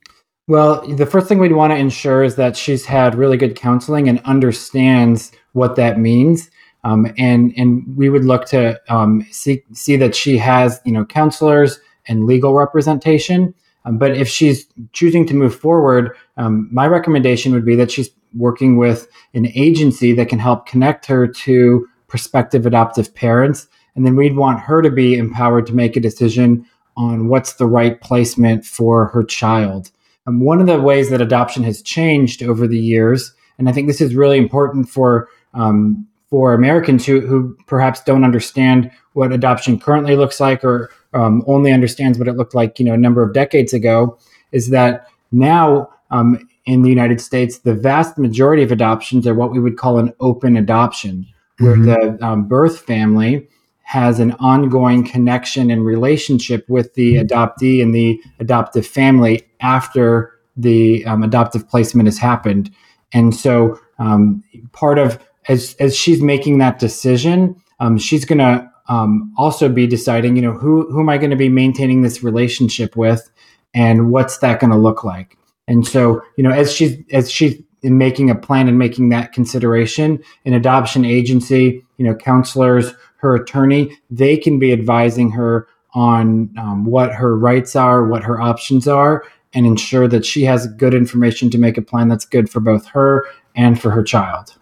[0.47, 4.07] Well, the first thing we'd want to ensure is that she's had really good counseling
[4.07, 6.49] and understands what that means
[6.83, 11.05] um, and and we would look to um, see see that she has you know
[11.05, 13.53] counselors and legal representation.
[13.85, 18.09] Um, but if she's choosing to move forward, um, my recommendation would be that she's
[18.35, 24.15] working with an agency that can help connect her to prospective adoptive parents, and then
[24.15, 26.65] we'd want her to be empowered to make a decision
[26.97, 29.91] on what's the right placement for her child.
[30.27, 33.87] Um, one of the ways that adoption has changed over the years, and I think
[33.87, 39.79] this is really important for um, for Americans who, who perhaps don't understand what adoption
[39.79, 43.23] currently looks like or um, only understands what it looked like, you know, a number
[43.23, 44.17] of decades ago,
[44.51, 49.51] is that now um, in the United States, the vast majority of adoptions are what
[49.51, 51.25] we would call an open adoption,
[51.57, 52.17] where mm-hmm.
[52.17, 53.47] the um, birth family
[53.81, 61.03] has an ongoing connection and relationship with the adoptee and the adoptive family after the
[61.05, 62.69] um, adoptive placement has happened.
[63.13, 65.17] And so um, part of
[65.49, 70.41] as as she's making that decision, um, she's going to um, also be deciding, you
[70.41, 73.29] know, who who am I going to be maintaining this relationship with,
[73.73, 75.37] and what's that going to look like.
[75.67, 79.33] And so, you know, as she's as she's in making a plan and making that
[79.33, 86.53] consideration, an adoption agency, you know, counselors, her attorney, they can be advising her on
[86.57, 90.93] um, what her rights are, what her options are, and ensure that she has good
[90.93, 94.55] information to make a plan that's good for both her and for her child.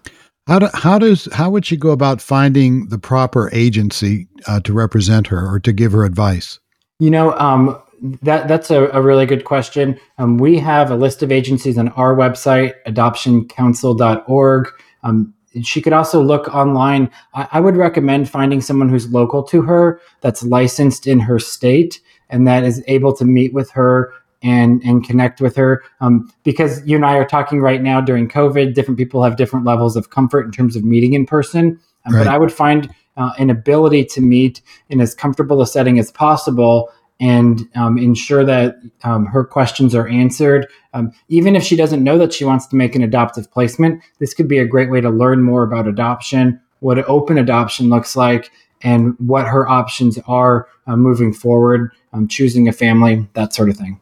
[0.48, 4.72] How, do, how does how would she go about finding the proper agency uh, to
[4.72, 6.60] represent her or to give her advice?
[7.00, 7.78] You know, um,
[8.22, 10.00] that that's a, a, really good question.
[10.18, 14.70] Um, we have a list of agencies on our website, adoptioncouncil.org.
[15.04, 15.34] Um,
[15.64, 17.12] she could also look online.
[17.34, 22.00] I, I, would recommend finding someone who's local to her, that's licensed in her state,
[22.30, 26.86] and that is able to meet with her and and connect with her um, because
[26.86, 28.74] you and I are talking right now during COVID.
[28.74, 32.26] Different people have different levels of comfort in terms of meeting in person, um, right.
[32.26, 36.12] but I would find uh, an ability to meet in as comfortable a setting as
[36.12, 40.68] possible and um, ensure that um, her questions are answered.
[40.94, 44.36] Um, even if she doesn't know that she wants to make an adoptive placement, this
[44.36, 48.52] could be a great way to learn more about adoption, what open adoption looks like,
[48.84, 53.78] and what her options are uh, moving forward, um, choosing a family, that sort of
[53.78, 54.00] thing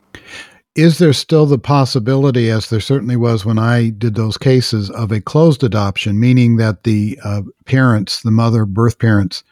[0.76, 5.12] is there still the possibility, as there certainly was when I did those cases, of
[5.12, 9.44] a closed adoption, meaning that the uh, parents, the mother, birth parents,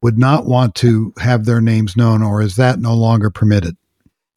[0.00, 3.76] would not want to have their names known, or is that no longer permitted?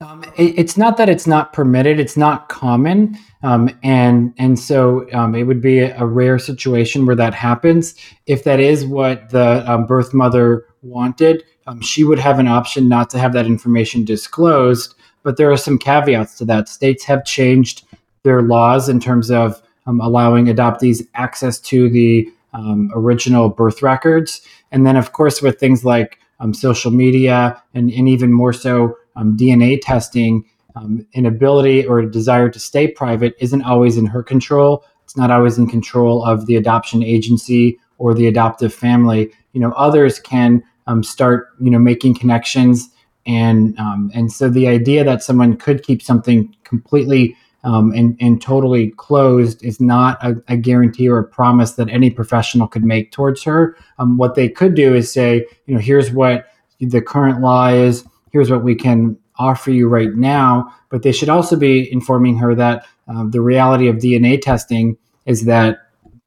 [0.01, 5.07] Um, it, it's not that it's not permitted; it's not common, um, and and so
[5.13, 7.95] um, it would be a, a, rare situation where that happens.
[8.25, 12.89] If that is what the um, birth mother wanted, um, she would have an option
[12.89, 16.69] not to have that information disclosed but there are some caveats to that.
[16.69, 17.85] States have changed
[18.23, 24.41] their laws in terms of um, allowing adoptees access to the um, original birth records.
[24.71, 28.95] And then, of course, with things like um, social media and, and even more so
[29.15, 34.23] um, DNA testing, um, an ability or desire to stay private isn't always in her
[34.23, 34.83] control.
[35.03, 39.31] It's not always in control of the adoption agency or the adoptive family.
[39.53, 42.89] You know, others can um, start, you know, making connections
[43.25, 48.41] and um, and so the idea that someone could keep something completely um, and, and
[48.41, 53.11] totally closed is not a, a, guarantee or a promise that any professional could make
[53.11, 53.77] towards her.
[53.99, 56.47] Um, what they could do is say, you know, here's what
[56.81, 58.05] the current law is.
[58.31, 60.73] Here's what we can offer you right now.
[60.89, 65.45] But they should also be informing her that um, the reality of DNA testing is
[65.45, 65.77] that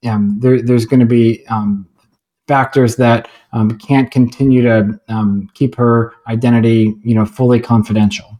[0.07, 1.87] um, there, there's going to be um,
[2.47, 8.39] factors that um, can't continue to um, keep her identity, you know, fully confidential.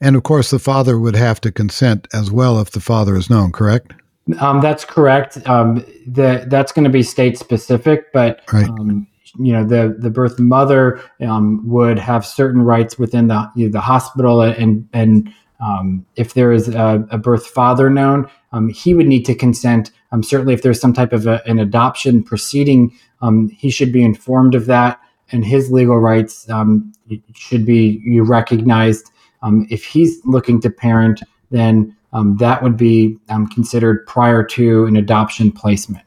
[0.00, 3.30] And of course, the father would have to consent as well if the father is
[3.30, 3.52] known.
[3.52, 3.94] Correct?
[4.40, 5.46] Um, that's correct.
[5.48, 8.68] Um, the, that's going to be state specific, but right.
[8.68, 9.06] Um,
[9.38, 13.72] you know, the the birth mother um, would have certain rights within the you know,
[13.72, 18.94] the hospital and and um, if there is a, a birth father known, um, he
[18.94, 19.90] would need to consent.
[20.12, 24.04] Um, certainly, if there's some type of a, an adoption proceeding, um, he should be
[24.04, 25.00] informed of that,
[25.32, 26.92] and his legal rights um,
[27.34, 29.10] should be recognized.
[29.42, 31.96] Um, if he's looking to parent, then
[32.38, 33.18] that would be
[33.52, 36.02] considered prior to an adoption placement.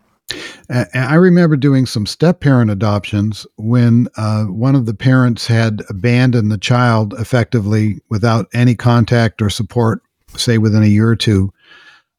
[0.69, 6.51] I remember doing some step parent adoptions when uh, one of the parents had abandoned
[6.51, 10.01] the child effectively without any contact or support,
[10.35, 11.51] say within a year or two.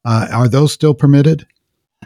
[0.04, 1.46] Uh, are those still permitted?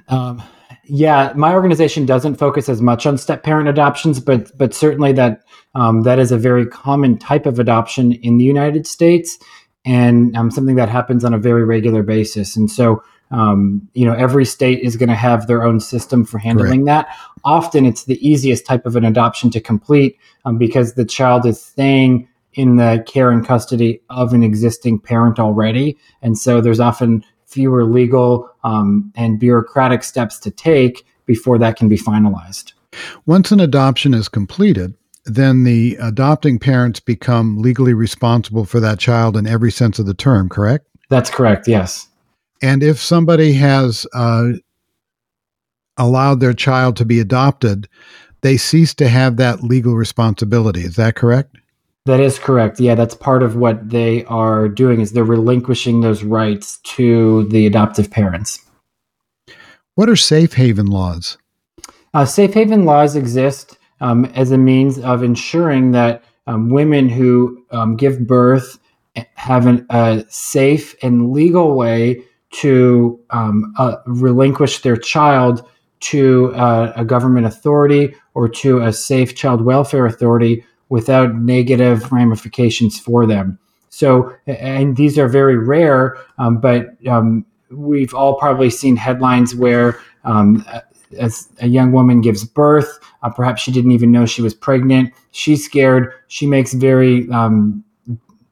[0.08, 0.42] Um,
[0.86, 5.42] yeah, my organization doesn't focus as much on step parent adoptions, but but certainly that
[5.74, 9.38] um, that is a very common type of adoption in the United States,
[9.84, 12.56] and um, something that happens on a very regular basis.
[12.56, 16.38] And so um, you know every state is going to have their own system for
[16.38, 17.06] handling right.
[17.06, 21.46] that often it's the easiest type of an adoption to complete um, because the child
[21.46, 26.80] is staying in the care and custody of an existing parent already and so there's
[26.80, 32.72] often fewer legal um, and bureaucratic steps to take before that can be finalized
[33.26, 34.94] once an adoption is completed
[35.26, 40.14] then the adopting parents become legally responsible for that child in every sense of the
[40.14, 42.08] term correct that's correct yes
[42.62, 44.52] and if somebody has uh,
[45.96, 47.88] allowed their child to be adopted,
[48.40, 50.80] they cease to have that legal responsibility.
[50.80, 51.56] Is that correct?
[52.06, 52.80] That is correct.
[52.80, 57.66] Yeah, that's part of what they are doing is they're relinquishing those rights to the
[57.66, 58.58] adoptive parents.
[59.94, 61.38] What are safe haven laws?
[62.12, 67.64] Uh, safe haven laws exist um, as a means of ensuring that um, women who
[67.70, 68.78] um, give birth
[69.34, 75.66] have a safe and legal way to um, uh, relinquish their child
[76.00, 82.98] to uh, a government authority or to a safe child welfare authority without negative ramifications
[82.98, 83.58] for them.
[83.90, 90.00] So, and these are very rare, um, but um, we've all probably seen headlines where
[90.24, 90.64] um,
[91.18, 95.12] as a young woman gives birth, uh, perhaps she didn't even know she was pregnant.
[95.30, 96.12] She's scared.
[96.28, 97.84] She makes very um,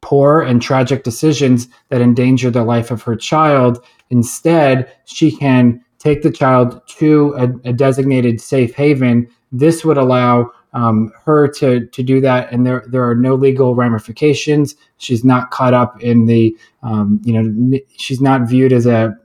[0.01, 3.85] poor and tragic decisions that endanger the life of her child.
[4.11, 9.29] Instead, she can take the child to a, a designated safe haven.
[9.53, 13.75] This would allow um, her to to do that, and there there are no legal
[13.75, 14.75] ramifications.
[14.99, 19.17] She's not caught up in the um, you know she's not viewed as a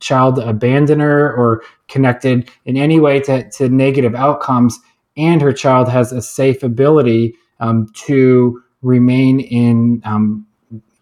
[0.00, 4.78] child abandoner or connected in any way to, to negative outcomes,
[5.16, 10.46] and her child has a safe ability um, to remain in um,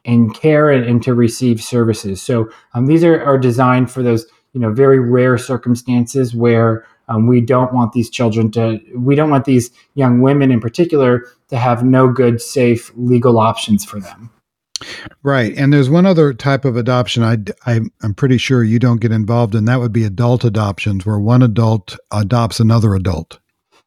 [0.05, 2.21] in care and, and, to receive services.
[2.21, 7.27] So um, these are, are designed for those you know very rare circumstances where um,
[7.27, 11.57] we don't want these children to we don't want these young women in particular to
[11.57, 14.31] have no good safe legal options for them
[15.23, 17.39] right and there's one other type of adoption I,
[17.71, 21.19] I i'm pretty sure you don't get involved in that would be adult adoptions where
[21.19, 23.39] one adult adopts another adult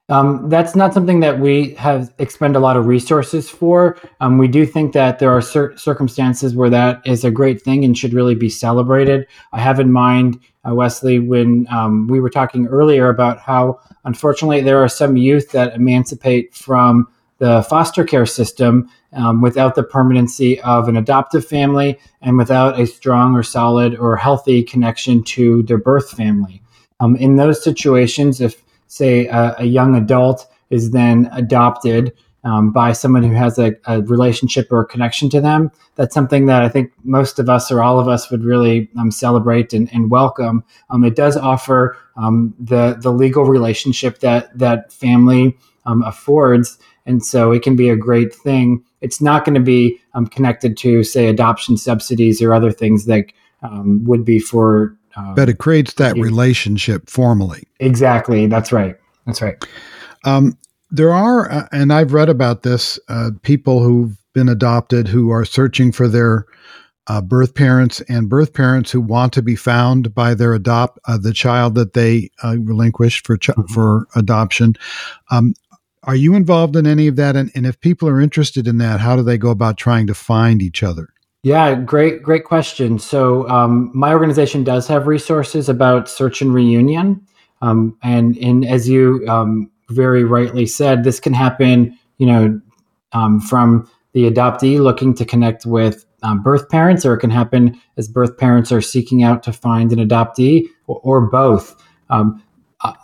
[0.07, 3.97] um, that's not something that we have expend a lot of resources for.
[4.19, 7.83] Um, we do think that there are cir- circumstances where that is a great thing
[7.83, 9.25] and should really be celebrated.
[9.51, 10.39] I have in mind,
[10.73, 15.75] Wesley, when um, we were talking earlier about how, unfortunately, there are some youth that
[15.75, 22.37] emancipate from the foster care system um, without the permanency of an adoptive family and
[22.37, 26.61] without a strong or solid or healthy connection to their birth family.
[26.99, 32.13] Um, in those situations, if say a, a young adult is then adopted
[32.45, 35.71] um, by someone who has a, a, relationship or a connection to them.
[35.95, 39.11] That's something that I think most of us or all of us would really um,
[39.11, 40.63] celebrate and, and welcome.
[40.89, 47.25] Um, it does offer um, the the legal relationship that that family um, affords, and
[47.25, 48.83] so it can be a great thing.
[49.01, 53.25] It's not going to be um, connected to say adoption subsidies or other things that
[54.03, 57.63] would be for um, but it creates that relationship formally.
[57.79, 58.47] Exactly.
[58.47, 58.97] That's right.
[59.25, 59.55] That's right.
[60.25, 60.57] Um,
[60.95, 65.45] there are, uh, and I've read about this, uh, people who've been adopted who are
[65.45, 66.45] searching for their
[67.07, 71.17] uh, birth parents and birth parents who want to be found by their adopt uh,
[71.17, 73.73] the child that they uh, relinquished for ch- mm-hmm.
[73.73, 74.73] for adoption.
[75.29, 75.53] Um,
[76.03, 77.35] are you involved in any of that?
[77.35, 80.13] And, and if people are interested in that, how do they go about trying to
[80.13, 81.09] find each other?
[81.43, 82.97] Yeah, great, great question.
[82.97, 87.23] So, um, my organization does have resources about search and reunion,
[87.61, 92.61] um, and and as you um, very rightly said, this can happen, you know,
[93.11, 97.79] um, from the adoptee looking to connect with um, birth parents, or it can happen
[97.97, 101.75] as birth parents are seeking out to find an adoptee, or, or both.
[102.09, 102.41] Um,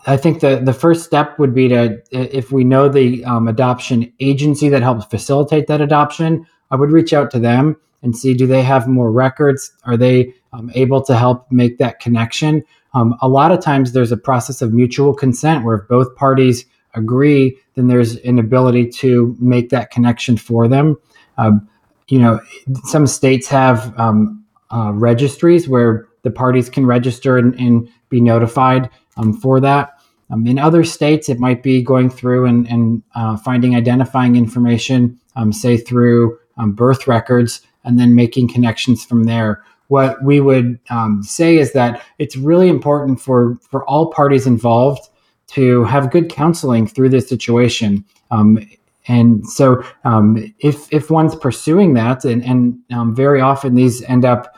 [0.06, 4.70] I think the the first step would be to, if we know the adoption agency
[4.70, 8.64] that helps facilitate that adoption, I would reach out to them and see do they
[8.64, 9.72] have more records?
[9.86, 12.64] Are they um, able to help make that connection?
[12.94, 16.66] Um, a lot of times there's a process of mutual consent where if both parties
[16.94, 20.98] agree, then there's an ability to make that connection for them.
[21.38, 21.68] Um,
[22.08, 22.40] you know,
[22.86, 28.90] some states have um, uh, registries where the parties can register and, and be notified
[29.18, 29.94] um, for that.
[30.30, 35.20] Um, in other states, it might be going through and, and uh, finding identifying information,
[35.36, 39.64] um, say through um, birth records, and then making connections from there.
[39.88, 45.10] What we would um, say is that it's really important for, for all parties involved
[45.54, 48.06] to have good counseling through this situation.
[48.30, 48.60] Um,
[49.08, 54.56] and so, um, if if one's pursuing that, and, and very often these end up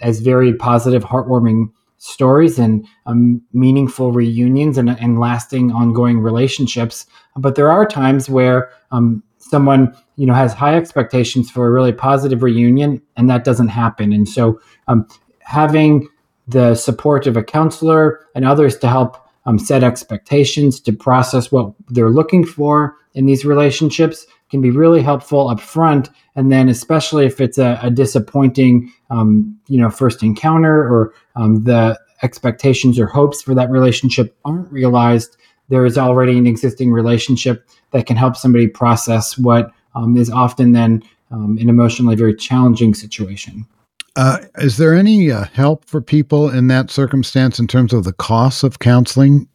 [0.00, 7.06] as very positive, heartwarming stories and um, meaningful reunions and, and, lasting ongoing relationships.
[7.36, 11.92] But there are times where um, someone you know has high expectations for a really
[11.92, 14.12] positive reunion, and that doesn't happen.
[14.12, 15.06] And so, um,
[15.40, 16.08] having
[16.48, 21.72] the support of a counselor and others to help um, set expectations to process what
[21.88, 27.24] they're looking for in these relationships can be really helpful up front and then especially
[27.24, 33.06] if it's a, a disappointing um, you know first encounter or um, the expectations or
[33.06, 35.38] hopes for that relationship aren't realized
[35.70, 40.72] there is already an existing relationship that can help somebody process what um, is often
[40.72, 43.64] then um, an emotionally very challenging situation
[44.18, 48.12] uh, is there any uh, help for people in that circumstance in terms of the
[48.12, 49.48] costs of counseling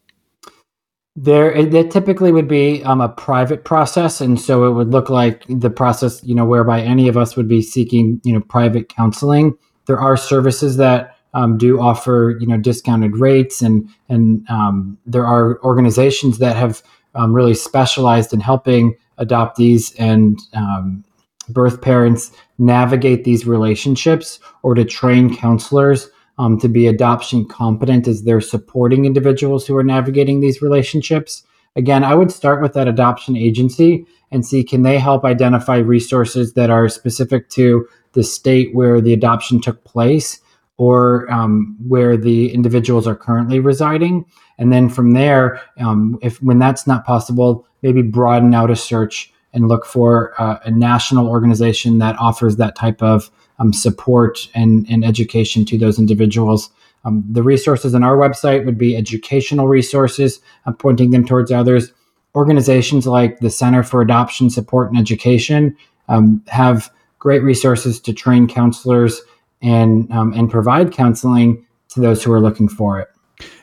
[1.16, 5.44] there, it, typically would be um, a private process, and so it would look like
[5.48, 9.56] the process, you know, whereby any of us would be seeking, you know, private counseling.
[9.86, 15.26] There are services that um, do offer, you know, discounted rates, and and um, there
[15.26, 16.82] are organizations that have
[17.14, 21.04] um, really specialized in helping adoptees and um,
[21.50, 28.24] birth parents navigate these relationships, or to train counselors um, to be adoption competent as
[28.24, 31.44] they're supporting individuals who are navigating these relationships.
[31.76, 36.54] Again, I would start with that adoption agency and see can they help identify resources
[36.54, 40.40] that are specific to the state where the adoption took place
[40.78, 44.26] or um, where the individuals are currently residing.
[44.58, 49.33] And then from there, um, if when that's not possible, maybe broaden out a search
[49.54, 53.30] and look for uh, a national organization that offers that type of
[53.60, 56.70] um, support and, and education to those individuals.
[57.06, 61.92] Um, the resources on our website would be educational resources, uh, pointing them towards others.
[62.36, 65.78] Organizations like the Center for Adoption Support and Education
[66.10, 66.90] um, have
[67.20, 69.22] great resources to train counselors
[69.62, 73.10] and um, and provide counseling to those who are looking for it.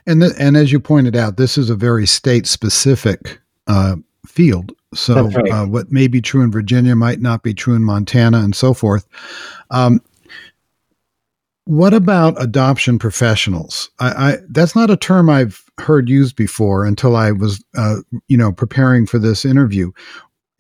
[0.06, 4.72] And the, and as you pointed out, this is a very state specific uh, field.
[4.94, 5.50] So right.
[5.50, 8.74] uh, what may be true in Virginia might not be true in Montana, and so
[8.74, 9.06] forth.
[9.70, 10.00] Um,
[11.64, 13.90] what about adoption professionals?
[14.00, 17.96] I, I, that's not a term I've heard used before until I was, uh,
[18.26, 19.92] you know, preparing for this interview.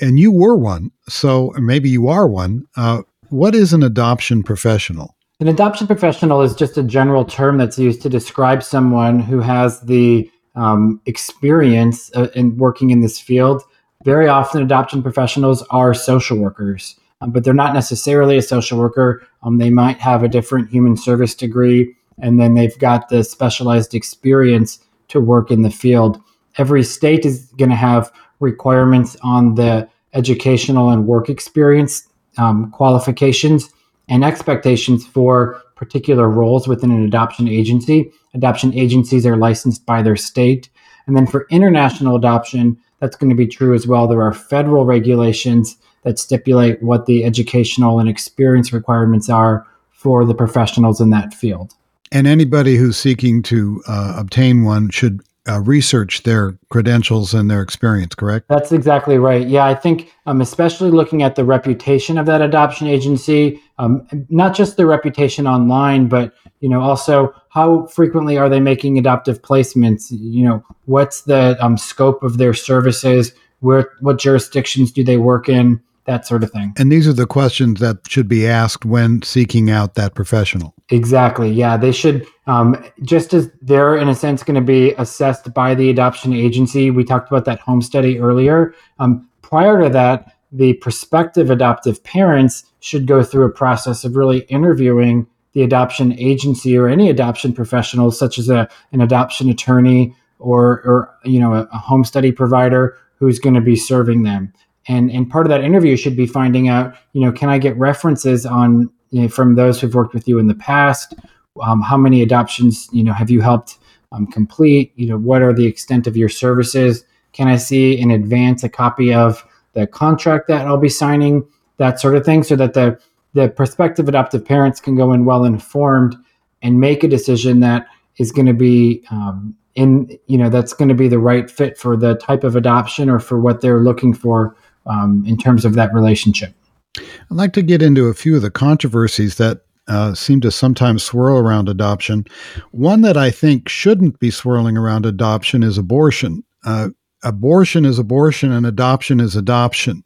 [0.00, 2.64] And you were one, so maybe you are one.
[2.76, 5.16] Uh, what is an adoption professional?
[5.40, 9.80] An adoption professional is just a general term that's used to describe someone who has
[9.80, 13.62] the um, experience uh, in working in this field.
[14.04, 19.26] Very often, adoption professionals are social workers um, but they're not necessarily a social worker.
[19.42, 23.94] Um, they might have a different human service degree, and then they've got the specialized
[23.94, 26.20] experience to work in the field.
[26.56, 32.06] Every state is going to have requirements on the educational and work experience
[32.38, 33.70] um, qualifications
[34.08, 38.12] and expectations for particular roles within an adoption agency.
[38.34, 40.68] Adoption agencies are licensed by their state.
[41.06, 44.06] And then for international adoption, that's going to be true as well.
[44.06, 50.34] There are federal regulations that stipulate what the educational and experience requirements are for the
[50.34, 51.72] professionals in that field.
[52.12, 57.62] And anybody who's seeking to uh, obtain one should uh, research their credentials and their
[57.62, 58.46] experience, correct?
[58.48, 59.46] That's exactly right.
[59.46, 64.54] Yeah, I think um, especially looking at the reputation of that adoption agency, um, not
[64.54, 70.08] just the reputation online, but you know also how frequently are they making adoptive placements?
[70.10, 73.32] You know, what's the um, scope of their services?
[73.60, 75.80] Where what jurisdictions do they work in?
[76.06, 76.72] That sort of thing.
[76.76, 80.74] And these are the questions that should be asked when seeking out that professional.
[80.90, 81.50] Exactly.
[81.50, 81.76] Yeah.
[81.76, 85.90] They should, um, just as they're in a sense going to be assessed by the
[85.90, 86.90] adoption agency.
[86.90, 88.74] We talked about that home study earlier.
[88.98, 94.40] Um, prior to that, the prospective adoptive parents should go through a process of really
[94.48, 100.82] interviewing the adoption agency or any adoption professionals, such as a, an adoption attorney or,
[100.84, 104.52] or you know a, a home study provider who's going to be serving them
[104.88, 107.76] and and part of that interview should be finding out you know can i get
[107.76, 111.14] references on you know, from those who've worked with you in the past?
[111.62, 113.78] Um, how many adoptions you know have you helped
[114.12, 114.92] um, complete?
[114.96, 117.04] You know what are the extent of your services?
[117.32, 121.46] Can i see in advance a copy of the contract that i'll be signing?
[121.76, 123.00] That sort of thing so that the
[123.34, 126.16] the prospective adoptive parents can go in well informed
[126.62, 127.86] and make a decision that
[128.18, 131.78] is going to be um, in you know that's going to be the right fit
[131.78, 134.56] for the type of adoption or for what they're looking for
[134.90, 136.54] um, in terms of that relationship.
[136.98, 141.02] I'd like to get into a few of the controversies that uh, seem to sometimes
[141.02, 142.24] swirl around adoption.
[142.72, 146.44] One that I think shouldn't be swirling around adoption is abortion.
[146.64, 146.90] Uh,
[147.24, 150.04] abortion is abortion, and adoption is adoption.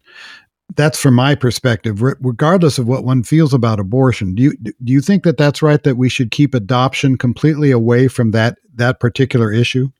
[0.76, 4.34] That's from my perspective, regardless of what one feels about abortion.
[4.34, 5.82] Do you do you think that that's right?
[5.82, 9.90] That we should keep adoption completely away from that that particular issue?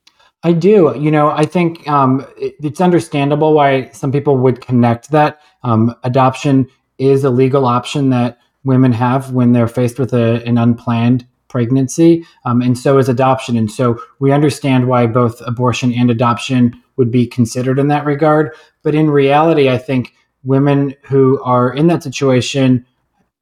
[0.45, 0.95] I do.
[0.97, 5.40] You know, I think um, it, it's understandable why some people would connect that.
[5.62, 6.68] Um, adoption
[6.99, 12.26] is a legal option that women have when they're faced with a, an unplanned pregnancy,
[12.45, 13.57] um, and so is adoption.
[13.57, 18.55] And so we understand why both abortion and adoption would be considered in that regard.
[18.82, 22.84] But in reality, I think women who are in that situation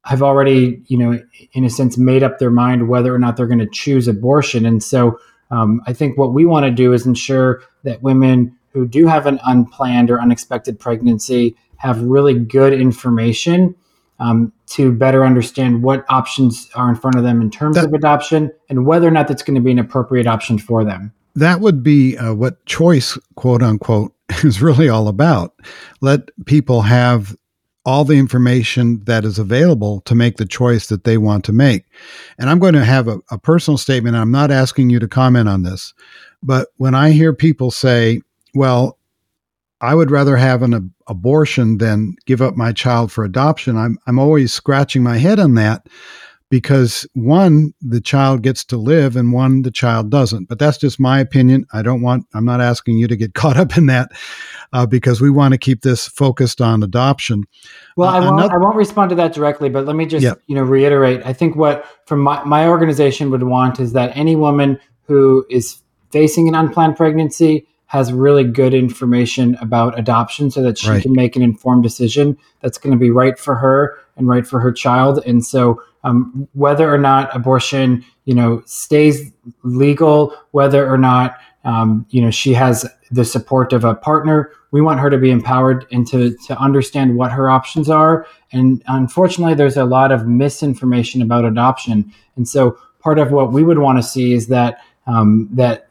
[0.05, 1.21] have already, you know,
[1.53, 4.67] in a sense, made up their mind whether or not they're going to choose abortion.
[4.67, 5.19] And so
[5.53, 9.27] um, I think what we want to do is ensure that women who do have
[9.27, 13.75] an unplanned or unexpected pregnancy have really good information
[14.19, 17.93] um, to better understand what options are in front of them in terms that, of
[17.93, 21.13] adoption and whether or not that's going to be an appropriate option for them.
[21.35, 25.55] That would be uh, what choice, quote unquote, is really all about.
[26.01, 27.37] Let people have
[27.85, 31.85] all the information that is available to make the choice that they want to make.
[32.39, 34.17] And I'm going to have a, a, personal statement.
[34.17, 35.93] I'm not asking you to comment on this,
[36.43, 38.21] but when I hear people say,
[38.55, 38.99] well,
[39.81, 43.99] I would rather have an ab- abortion than give up my child for adoption, I'm,
[44.07, 45.89] I'm always scratching my head on that
[46.53, 50.51] because one, the child gets to live and one, the child doesn't.
[50.51, 51.65] But that's just my opinion.
[51.73, 54.13] I don't want, I'm not asking you to get caught up in that
[54.75, 57.45] uh, because we want to keep this focused on adoption.
[57.97, 60.23] Well, uh, I, won't, another, I won't respond to that directly, but let me just,
[60.23, 60.35] yeah.
[60.47, 61.25] you know, reiterate.
[61.25, 65.81] I think what from my, my organization would want is that any woman who is
[66.11, 71.03] facing an unplanned pregnancy has really good information about adoption so that she right.
[71.03, 74.61] can make an informed decision that's going to be right for her and right for
[74.61, 75.23] her child.
[75.27, 79.33] And so um, whether or not abortion, you know, stays
[79.63, 84.51] legal, whether or not, um, you know, she has the support of a partner.
[84.73, 88.27] We want her to be empowered and to, to understand what her options are.
[88.53, 92.13] And unfortunately, there's a lot of misinformation about adoption.
[92.37, 95.89] And so part of what we would want to see is that, um, that,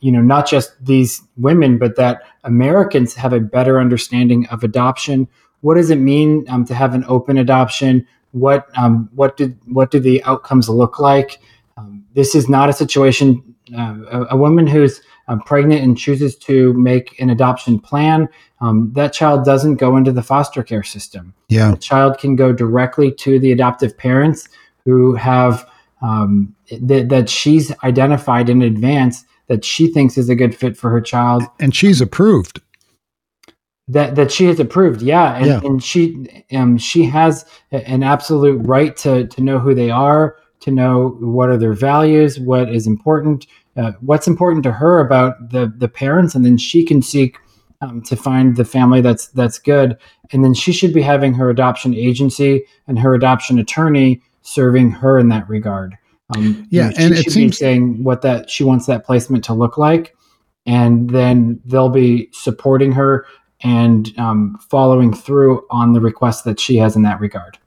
[0.00, 5.28] you know, not just these women, but that Americans have a better understanding of adoption.
[5.60, 8.06] What does it mean um, to have an open adoption?
[8.32, 11.40] what um, what did what do the outcomes look like?
[11.76, 13.42] Um, this is not a situation.
[13.76, 18.28] Uh, a, a, woman who's uh, pregnant and chooses to make an adoption plan,
[18.60, 21.32] um, that child doesn't go into the foster care system.
[21.48, 24.48] Yeah, the child can go directly to the adoptive parents
[24.84, 25.68] who have
[26.02, 30.90] um, th- that she's identified in advance that she thinks is a good fit for
[30.90, 32.60] her child, and she's approved
[33.90, 35.60] that that she has approved yeah and, yeah.
[35.64, 40.70] and she um she has an absolute right to to know who they are to
[40.70, 45.72] know what are their values what is important uh, what's important to her about the
[45.78, 47.38] the parents and then she can seek
[47.80, 49.96] um, to find the family that's that's good
[50.32, 55.18] and then she should be having her adoption agency and her adoption attorney serving her
[55.18, 55.96] in that regard
[56.36, 59.54] um, yeah you know, and it seems saying what that she wants that placement to
[59.54, 60.14] look like
[60.66, 63.26] and then they'll be supporting her
[63.62, 67.58] and um, following through on the requests that she has in that regard.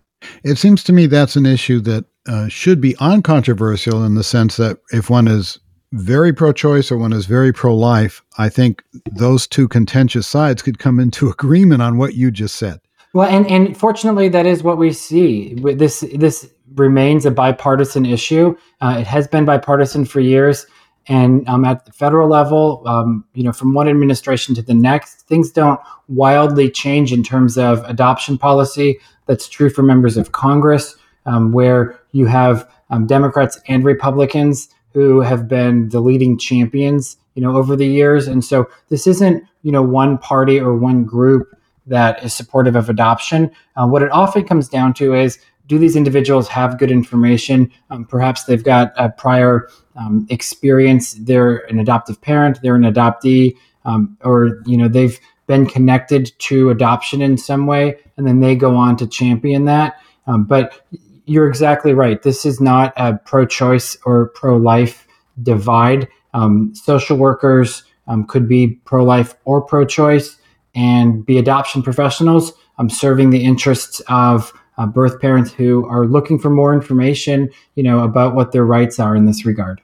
[0.44, 4.58] It seems to me that's an issue that uh, should be uncontroversial in the sense
[4.58, 5.60] that if one is
[5.92, 10.62] very pro choice or one is very pro life, I think those two contentious sides
[10.62, 12.80] could come into agreement on what you just said.
[13.14, 15.54] Well, and, and fortunately, that is what we see.
[15.54, 18.58] This this remains a bipartisan issue.
[18.82, 20.66] Uh, it has been bipartisan for years.
[21.08, 25.22] And um, at the federal level, um, you know, from one administration to the next,
[25.28, 29.00] things don't wildly change in terms of adoption policy.
[29.26, 30.96] That's true for members of Congress,
[31.26, 37.42] um, where you have um, Democrats and Republicans who have been the leading champions, you
[37.42, 38.28] know, over the years.
[38.28, 42.90] And so this isn't, you know, one party or one group that is supportive of
[42.90, 43.52] adoption.
[43.76, 47.72] Uh, what it often comes down to is do these individuals have good information?
[47.90, 51.14] Um, perhaps they've got a prior um, experience.
[51.14, 53.56] They're an adoptive parent, they're an adoptee,
[53.86, 58.56] um, or you know they've been connected to adoption in some way, and then they
[58.56, 60.00] go on to champion that.
[60.28, 60.86] Um, but
[61.26, 62.22] you're exactly right.
[62.22, 65.08] This is not a pro-choice or pro-life
[65.42, 66.08] divide.
[66.34, 70.38] Um, social workers um, could be pro-life or pro-choice,
[70.76, 72.54] and be adoption professionals
[72.90, 78.00] serving the interests of uh, birth parents who are looking for more information, you know,
[78.04, 79.82] about what their rights are in this regard.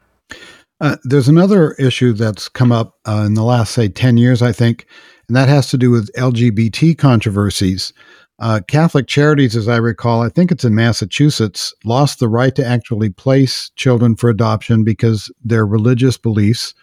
[0.82, 4.52] Uh, there's another issue that's come up uh, in the last, say, 10 years, I
[4.52, 4.86] think,
[5.28, 7.92] and that has to do with LGBT controversies.
[8.40, 12.66] Uh, Catholic Charities, as I recall, I think it's in Massachusetts, lost the right to
[12.66, 16.74] actually place children for adoption because their religious beliefs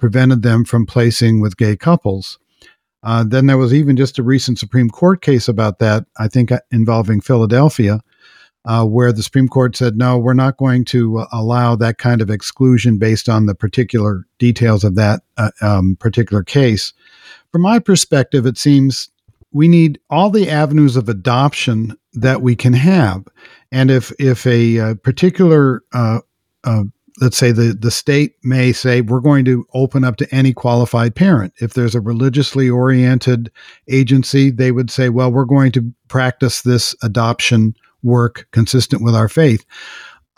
[0.00, 2.38] prevented them from placing with gay couples.
[3.06, 6.50] Uh, then there was even just a recent Supreme Court case about that, I think
[6.50, 8.00] uh, involving Philadelphia,
[8.64, 12.20] uh, where the Supreme Court said, no, we're not going to uh, allow that kind
[12.20, 16.92] of exclusion based on the particular details of that uh, um, particular case.
[17.52, 19.08] From my perspective, it seems
[19.52, 23.24] we need all the avenues of adoption that we can have.
[23.70, 25.82] And if, if a, a uh, particular
[27.20, 31.14] let's say the, the state may say we're going to open up to any qualified
[31.14, 31.52] parent.
[31.60, 33.50] If there's a religiously oriented
[33.88, 39.28] agency, they would say, well, we're going to practice this adoption work consistent with our
[39.28, 39.64] faith.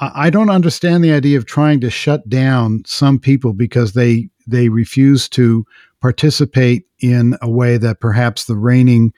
[0.01, 4.68] I don't understand the idea of trying to shut down some people because they they
[4.68, 5.66] refuse to
[6.01, 9.12] participate in a way that perhaps the reigning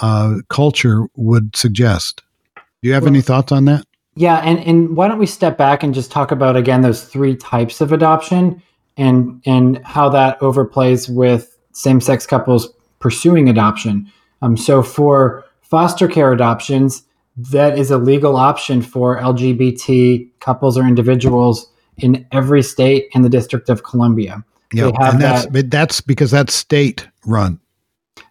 [0.00, 2.22] uh, culture would suggest.
[2.56, 3.86] Do you have well, any thoughts on that?
[4.18, 7.36] Yeah, and, and why don't we step back and just talk about again those three
[7.36, 8.60] types of adoption
[8.96, 14.10] and and how that overplays with same sex couples pursuing adoption.
[14.42, 17.04] Um, so for foster care adoptions,
[17.36, 23.28] that is a legal option for LGBT couples or individuals in every state in the
[23.28, 24.44] District of Columbia.
[24.72, 27.60] Yeah, and that's that, that's because that's state run.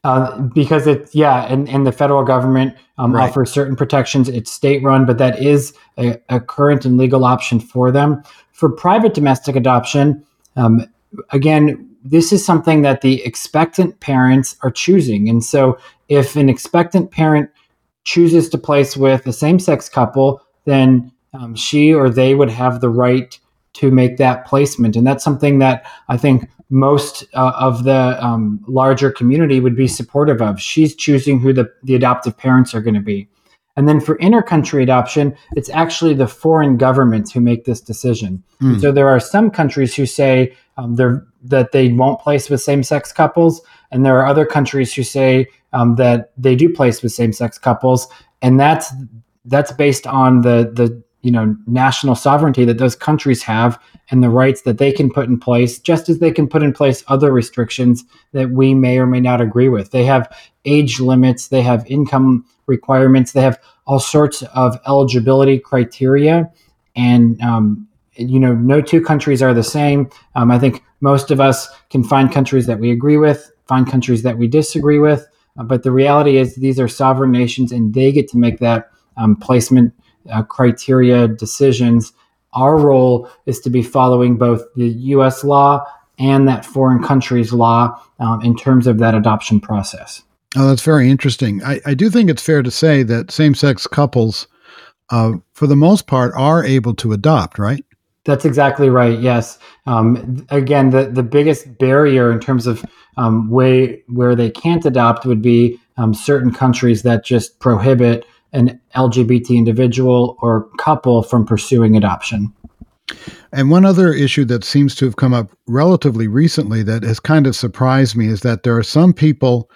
[0.03, 3.29] Uh, because it's yeah, and, and the federal government um, right.
[3.29, 4.29] offers certain protections.
[4.29, 8.23] It's state run, but that is a, a, current and legal option for them.
[8.53, 10.25] For private domestic adoption,
[10.55, 10.85] um,
[11.31, 15.27] again, this is something that the expectant parents are choosing.
[15.29, 15.77] And so,
[16.09, 17.49] if an expectant parent
[18.03, 22.81] chooses to place with a same sex couple, then um, she or they would have
[22.81, 23.37] the right
[23.73, 24.95] to make that placement.
[24.95, 29.87] And that's something that I think most uh, of the um, larger community would be
[29.87, 30.59] supportive of.
[30.59, 33.29] She's choosing who the, the adoptive parents are going to be.
[33.77, 38.43] And then for intercountry adoption, it's actually the foreign governments who make this decision.
[38.59, 38.81] Mm.
[38.81, 43.13] So there are some countries who say um, that they won't place with same sex
[43.13, 43.61] couples,
[43.91, 47.59] and there are other countries who say um, that they do place with same sex
[47.59, 48.07] couples,
[48.41, 48.91] and that's
[49.45, 54.29] that's based on the the you know national sovereignty that those countries have and the
[54.29, 57.31] rights that they can put in place just as they can put in place other
[57.31, 58.03] restrictions
[58.33, 59.91] that we may or may not agree with.
[59.91, 60.31] They have
[60.65, 66.51] age limits they have income requirements they have all sorts of eligibility criteria.
[66.95, 70.09] And um, you know no two countries are the same.
[70.35, 74.23] Um, i think most of us can find countries that we agree with find countries
[74.23, 75.27] that we disagree with.
[75.57, 78.89] Uh, but the reality is these are sovereign nations and they get to make that
[79.17, 79.93] um, placement
[80.31, 82.13] uh, criteria decisions.
[82.53, 85.43] Our role is to be following both the U.S.
[85.43, 85.85] law
[86.19, 90.23] and that foreign country's law um, in terms of that adoption process.
[90.55, 91.63] Oh, that's very interesting.
[91.63, 94.47] I, I do think it's fair to say that same sex couples,
[95.09, 97.85] uh, for the most part, are able to adopt, right?
[98.25, 99.19] That's exactly right.
[99.19, 99.59] Yes.
[99.85, 102.83] Um, again, the, the biggest barrier in terms of
[103.17, 108.25] um, way where they can't adopt would be um, certain countries that just prohibit
[108.57, 112.53] an LGBT individual or couple from pursuing adoption.
[113.53, 117.47] And one other issue that seems to have come up relatively recently that has kind
[117.47, 119.69] of surprised me is that there are some people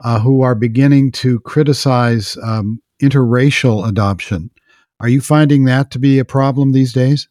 [0.00, 4.50] uh, who are beginning to criticize um, interracial adoption.
[4.98, 7.28] Are you finding that to be a problem these days?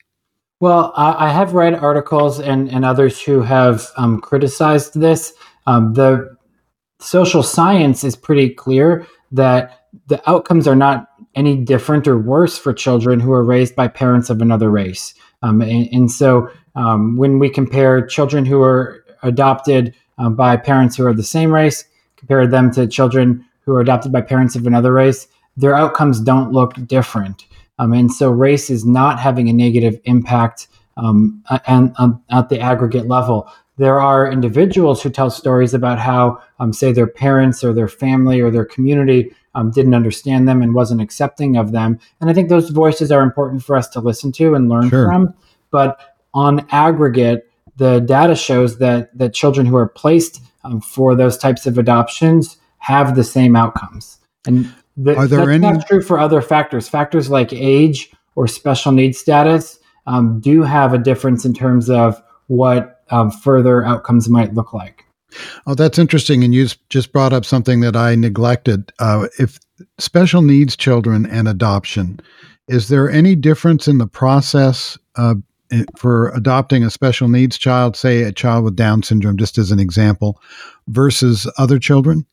[0.61, 5.33] Well, I, I have read articles and, and others who have um, criticized this.
[5.67, 6.37] Um, the
[6.99, 12.73] social science is pretty clear that the outcomes are not any different or worse for
[12.73, 15.13] children who are raised by parents of another race.
[15.41, 20.95] Um, and, and, so um, when we compare children who are adopted uh, by parents
[20.95, 21.83] who are the same race,
[22.17, 25.27] compare them to children who are adopted by parents of another race,
[25.57, 27.45] their outcomes don't look different.
[27.79, 30.67] Um, and so race is not having a negative impact
[30.97, 31.95] um, and,
[32.29, 33.49] at the aggregate level
[33.81, 38.39] there are individuals who tell stories about how, um, say, their parents or their family
[38.39, 41.97] or their community um, didn't understand them and wasn't accepting of them.
[42.19, 45.07] And I think those voices are important for us to listen to and learn sure.
[45.07, 45.33] from.
[45.71, 45.99] But
[46.31, 51.65] on aggregate, the data shows that that children who are placed um, for those types
[51.65, 54.19] of adoptions have the same outcomes.
[54.45, 56.87] And the, Are there that's any- not true for other factors.
[56.87, 62.21] Factors like age or special needs status um, do have a difference in terms of
[62.45, 65.05] what um, further outcomes might look like.
[65.65, 66.43] Oh, that's interesting.
[66.43, 68.91] And you just brought up something that I neglected.
[68.99, 69.59] Uh, if
[69.97, 72.19] special needs children and adoption,
[72.67, 75.35] is there any difference in the process uh,
[75.95, 79.79] for adopting a special needs child, say a child with Down syndrome, just as an
[79.79, 80.41] example,
[80.87, 82.25] versus other children?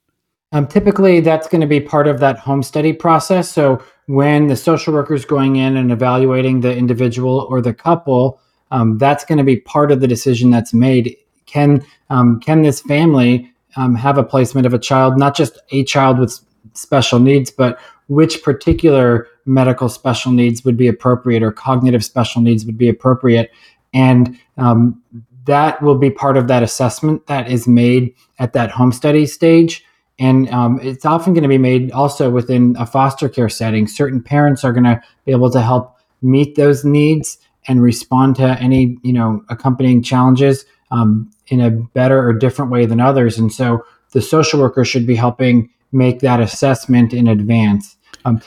[0.53, 3.51] Um, typically, that's going to be part of that home study process.
[3.51, 8.41] So, when the social worker is going in and evaluating the individual or the couple,
[8.71, 11.17] um, that's going to be part of the decision that's made.
[11.47, 15.85] Can um, can this family um, have a placement of a child, not just a
[15.85, 16.39] child with
[16.75, 22.65] special needs, but which particular medical special needs would be appropriate or cognitive special needs
[22.65, 23.51] would be appropriate?
[23.95, 25.03] And um,
[25.47, 29.85] that will be part of that assessment that is made at that home study stage.
[30.19, 33.87] And um, it's often going to be made also within a foster care setting.
[33.87, 37.39] Certain parents are going to be able to help meet those needs
[37.69, 42.87] and respond to any you know accompanying challenges um, in a better or different way
[42.87, 43.39] than others.
[43.39, 47.97] And so the social worker should be helping make that assessment in advance.
[48.25, 48.41] Um,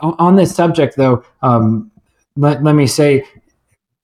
[0.00, 1.90] on this subject, though, um,
[2.36, 3.24] let, let me say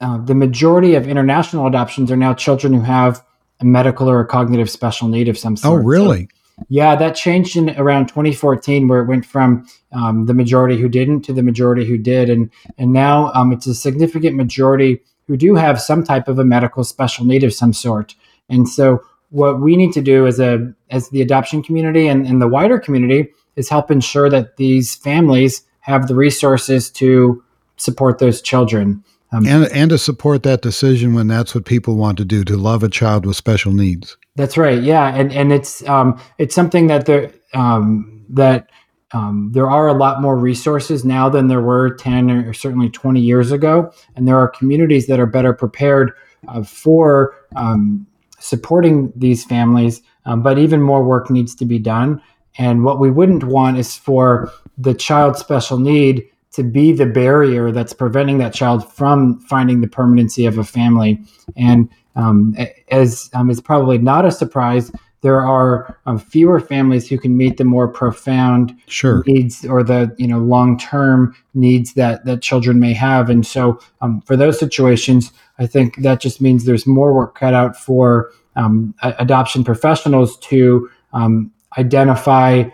[0.00, 3.24] uh, the majority of international adoptions are now children who have
[3.60, 5.82] a medical or a cognitive special need of some Oh, sort.
[5.82, 6.28] So- really?
[6.68, 11.22] Yeah, that changed in around 2014, where it went from um, the majority who didn't
[11.22, 15.54] to the majority who did, and and now um, it's a significant majority who do
[15.54, 18.14] have some type of a medical special need of some sort.
[18.48, 22.40] And so, what we need to do as a as the adoption community and, and
[22.40, 27.42] the wider community is help ensure that these families have the resources to
[27.76, 29.04] support those children.
[29.32, 32.56] Um, And, and to support that decision when that's what people want to do, to
[32.56, 34.16] love a child with special needs.
[34.36, 34.82] That's right.
[34.82, 38.70] Yeah, and and it's um, it's something that there um, that
[39.12, 43.20] um, there are a lot more resources now than there were ten or certainly twenty
[43.20, 46.12] years ago, and there are communities that are better prepared
[46.48, 48.06] uh, for um,
[48.38, 50.02] supporting these families.
[50.26, 52.20] Um, but even more work needs to be done.
[52.58, 57.70] And what we wouldn't want is for the child special need to be the barrier
[57.70, 61.20] that's preventing that child from finding the permanency of a family.
[61.54, 62.56] And um,
[62.90, 64.90] as um, is probably not a surprise,
[65.22, 69.22] there are um, fewer families who can meet the more profound Sure.
[69.26, 73.30] needs or the you know long term needs that that children may have.
[73.30, 77.54] And so um, for those situations, I think that just means there's more work cut
[77.54, 82.64] out for um, adoption professionals to um, identify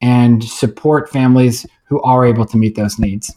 [0.00, 3.36] and support families who are able to meet those needs.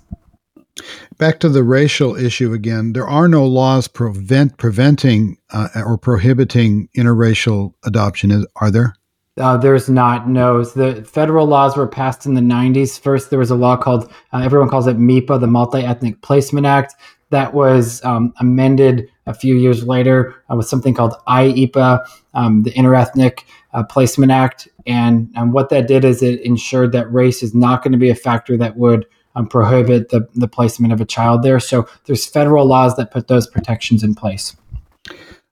[1.17, 2.93] Back to the racial issue again.
[2.93, 8.95] There are no laws prevent preventing uh, or prohibiting interracial adoption, are there?
[9.37, 10.63] Uh, there's not no.
[10.63, 12.99] The federal laws were passed in the 90s.
[12.99, 16.65] First, there was a law called uh, everyone calls it MEPA, the Multi Ethnic Placement
[16.65, 16.95] Act,
[17.31, 22.71] that was um, amended a few years later uh, with something called IEPA, um, the
[22.71, 23.41] Interethnic
[23.73, 24.67] uh, Placement Act.
[24.85, 28.09] And um, what that did is it ensured that race is not going to be
[28.09, 29.05] a factor that would
[29.35, 31.59] um, prohibit the, the placement of a child there.
[31.59, 34.55] So there's federal laws that put those protections in place.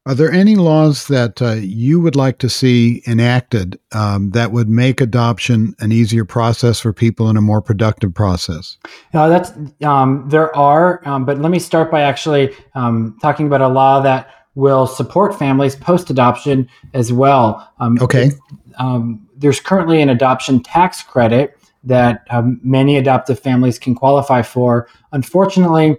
[0.06, 4.68] Are there any laws that uh, you would like to see enacted um, that would
[4.68, 8.78] make adoption an easier process for people and a more productive process?
[9.14, 13.62] Uh, that's um, there are, um, but let me start by actually um, talking about
[13.62, 17.72] a law that will support families post adoption as well.
[17.80, 18.32] Um, Okay.
[18.78, 24.88] um, there's currently an adoption tax credit that um, many adoptive families can qualify for.
[25.12, 25.98] Unfortunately,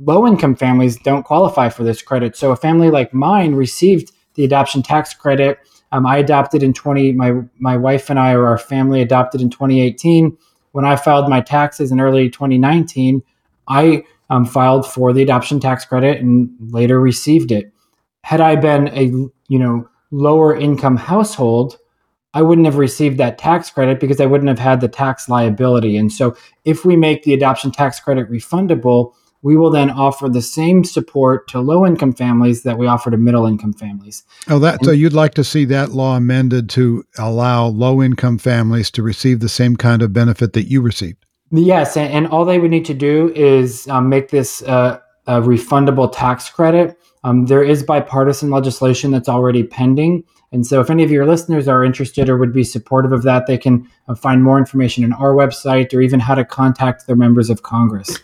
[0.00, 2.36] low income families don't qualify for this credit.
[2.36, 5.58] So a family like mine received the adoption tax credit.
[5.92, 9.50] Um, I adopted in 20, my, my wife and I, or our family adopted in
[9.50, 10.36] 2018.
[10.72, 13.22] When I filed my taxes in early 2019,
[13.68, 17.72] I um, filed for the adoption tax credit and later received it.
[18.22, 19.04] Had I been a
[19.48, 21.78] you know lower income household,
[22.36, 25.96] I wouldn't have received that tax credit because I wouldn't have had the tax liability.
[25.96, 30.42] And so, if we make the adoption tax credit refundable, we will then offer the
[30.42, 34.22] same support to low income families that we offer to middle income families.
[34.50, 38.90] Oh, that so you'd like to see that law amended to allow low income families
[38.90, 41.24] to receive the same kind of benefit that you received.
[41.50, 45.40] Yes, and, and all they would need to do is um, make this uh, a
[45.40, 46.98] refundable tax credit.
[47.24, 50.24] Um, there is bipartisan legislation that's already pending.
[50.52, 53.46] And so, if any of your listeners are interested or would be supportive of that,
[53.46, 57.16] they can uh, find more information on our website or even how to contact their
[57.16, 58.18] members of Congress.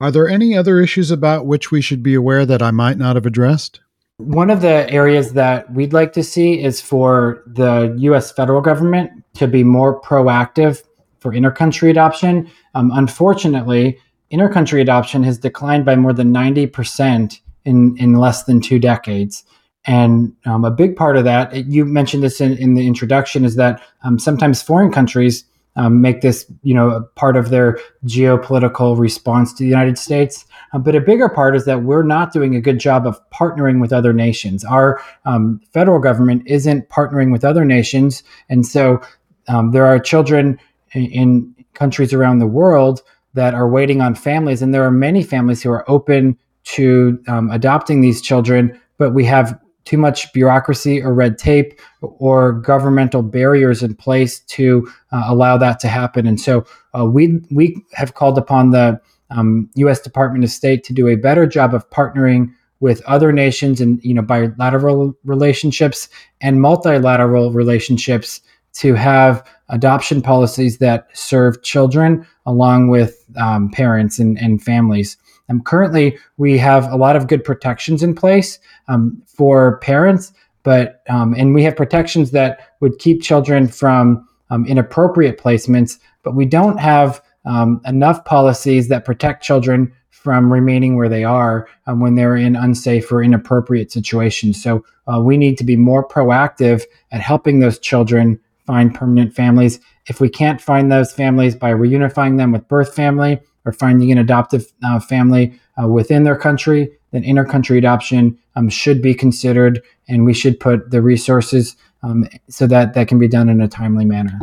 [0.00, 3.16] Are there any other issues about which we should be aware that I might not
[3.16, 3.80] have addressed?
[4.18, 9.10] One of the areas that we'd like to see is for the US federal government
[9.34, 10.82] to be more proactive
[11.18, 12.48] for intercountry adoption.
[12.74, 13.98] Um, unfortunately,
[14.32, 19.44] intercountry adoption has declined by more than 90% in, in less than two decades.
[19.86, 23.56] And um, a big part of that, you mentioned this in, in the introduction, is
[23.56, 25.44] that um, sometimes foreign countries
[25.76, 30.46] um, make this, you know, part of their geopolitical response to the United States.
[30.72, 33.80] Uh, but a bigger part is that we're not doing a good job of partnering
[33.80, 34.64] with other nations.
[34.64, 39.00] Our um, federal government isn't partnering with other nations, and so
[39.48, 40.58] um, there are children
[40.92, 43.02] in, in countries around the world
[43.34, 47.50] that are waiting on families, and there are many families who are open to um,
[47.50, 53.82] adopting these children, but we have too much bureaucracy or red tape or governmental barriers
[53.82, 56.26] in place to uh, allow that to happen.
[56.26, 56.64] And so
[56.98, 60.00] uh, we we have called upon the um, U.S.
[60.00, 64.14] Department of State to do a better job of partnering with other nations and you
[64.14, 66.08] know bilateral relationships
[66.40, 68.40] and multilateral relationships
[68.74, 75.16] to have adoption policies that serve children along with um, parents and, and families.
[75.48, 78.58] Um, currently, we have a lot of good protections in place
[78.88, 84.66] um, for parents, but um, and we have protections that would keep children from um,
[84.66, 91.08] inappropriate placements, but we don't have um, enough policies that protect children from remaining where
[91.08, 94.62] they are um, when they're in unsafe or inappropriate situations.
[94.62, 99.80] So uh, we need to be more proactive at helping those children find permanent families.
[100.06, 104.18] If we can't find those families by reunifying them with birth family or finding an
[104.18, 110.24] adoptive uh, family uh, within their country, then intercountry adoption um, should be considered, and
[110.24, 114.04] we should put the resources um, so that that can be done in a timely
[114.04, 114.40] manner.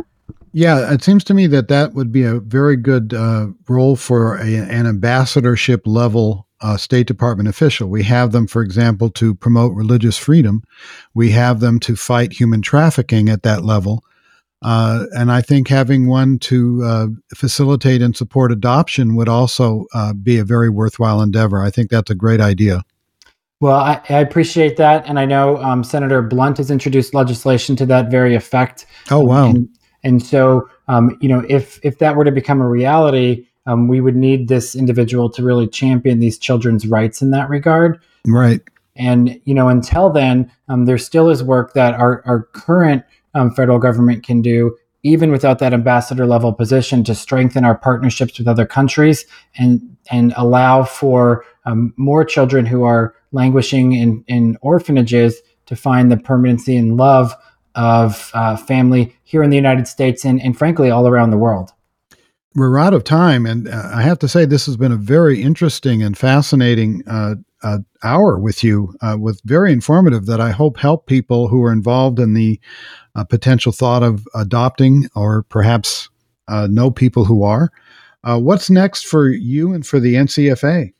[0.54, 4.36] Yeah, it seems to me that that would be a very good uh, role for
[4.36, 7.88] a, an ambassadorship level uh, State Department official.
[7.88, 10.62] We have them, for example, to promote religious freedom.
[11.14, 14.04] We have them to fight human trafficking at that level.
[14.62, 20.12] Uh, and I think having one to uh, facilitate and support adoption would also uh,
[20.12, 21.62] be a very worthwhile endeavor.
[21.62, 22.84] I think that's a great idea.
[23.60, 25.06] Well, I, I appreciate that.
[25.06, 28.86] And I know um, Senator Blunt has introduced legislation to that very effect.
[29.10, 29.50] Oh, wow.
[29.50, 29.68] And,
[30.02, 34.00] and so, um, you know, if, if that were to become a reality, um, we
[34.00, 38.00] would need this individual to really champion these children's rights in that regard.
[38.26, 38.60] Right.
[38.96, 43.04] And, you know, until then, um, there still is work that our, our current
[43.34, 48.38] um, federal government can do, even without that ambassador level position, to strengthen our partnerships
[48.38, 49.24] with other countries
[49.56, 56.10] and and allow for um, more children who are languishing in, in orphanages to find
[56.10, 57.34] the permanency and love
[57.74, 61.72] of uh, family here in the United States and, and frankly all around the world.
[62.54, 65.40] We're out of time, and uh, I have to say this has been a very
[65.40, 70.26] interesting and fascinating uh, uh hour with you, uh, with very informative.
[70.26, 72.60] That I hope help people who are involved in the
[73.14, 76.08] a potential thought of adopting or perhaps
[76.48, 77.70] uh, know people who are.
[78.24, 80.92] Uh, what's next for you and for the NCFA?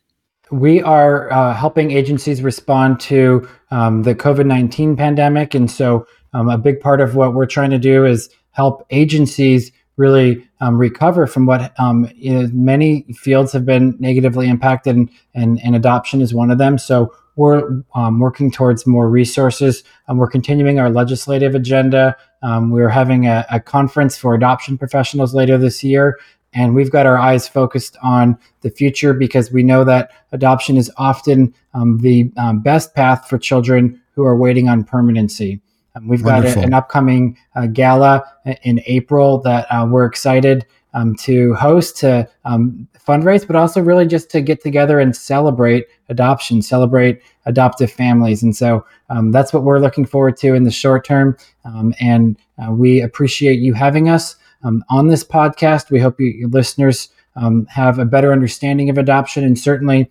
[0.50, 5.54] We are uh, helping agencies respond to um, the COVID 19 pandemic.
[5.54, 9.72] And so, um, a big part of what we're trying to do is help agencies
[10.02, 12.08] really um, recover from what um,
[12.52, 16.76] many fields have been negatively impacted, and, and, and adoption is one of them.
[16.76, 19.84] So, we're um, working towards more resources.
[20.06, 22.14] Um, we're continuing our legislative agenda.
[22.42, 26.18] Um, we're having a, a, conference for adoption professionals later this year.
[26.52, 30.92] And we've got our eyes focused on the future because we know that adoption is
[30.98, 32.30] often um, the
[32.62, 35.62] best path for children who are waiting on permanency.
[35.94, 36.54] Um, we've Wonderful.
[36.54, 38.24] got a, an upcoming uh, gala
[38.62, 44.06] in April that uh, we're excited um, to host, to um, fundraise, but also really
[44.06, 48.42] just to get together and celebrate adoption, celebrate adoptive families.
[48.42, 51.36] And so um, that's what we're looking forward to in the short term.
[51.64, 55.90] Um, and uh, we appreciate you having us um, on this podcast.
[55.90, 59.44] We hope you, your listeners um, have a better understanding of adoption.
[59.44, 60.10] And certainly,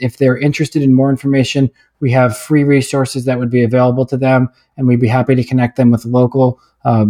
[0.00, 4.16] if they're interested in more information, we have free resources that would be available to
[4.16, 4.48] them.
[4.76, 7.06] And we'd be happy to connect them with local uh,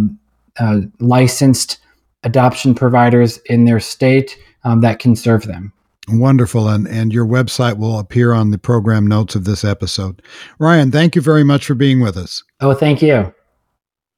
[0.99, 1.79] licensed
[2.23, 5.73] adoption providers in their state um, that can serve them.
[6.09, 6.67] Wonderful.
[6.67, 10.21] And, and your website will appear on the program notes of this episode.
[10.59, 12.43] Ryan, thank you very much for being with us.
[12.59, 13.33] Oh, thank you.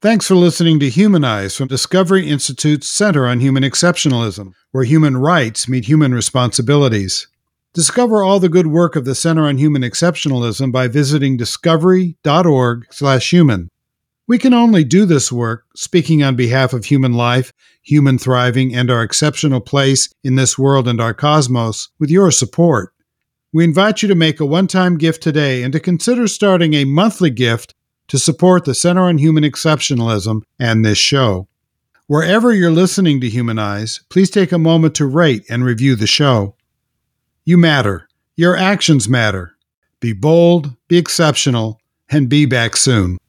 [0.02, 5.70] Thanks for listening to Humanize from Discovery Institute's Center on Human Exceptionalism, where human rights
[5.70, 7.28] meet human responsibilities.
[7.76, 13.70] Discover all the good work of the Center on Human Exceptionalism by visiting discovery.org/human.
[14.28, 17.52] We can only do this work speaking on behalf of human life,
[17.84, 22.94] human thriving, and our exceptional place in this world and our cosmos with your support.
[23.52, 27.30] We invite you to make a one-time gift today and to consider starting a monthly
[27.30, 27.74] gift
[28.08, 31.50] to support the Center on Human Exceptionalism and this show.
[32.08, 36.56] Wherever you're listening to Humanize, please take a moment to rate and review the show.
[37.48, 38.10] You matter.
[38.36, 39.56] Your actions matter.
[40.00, 41.80] Be bold, be exceptional,
[42.10, 43.20] and be back soon.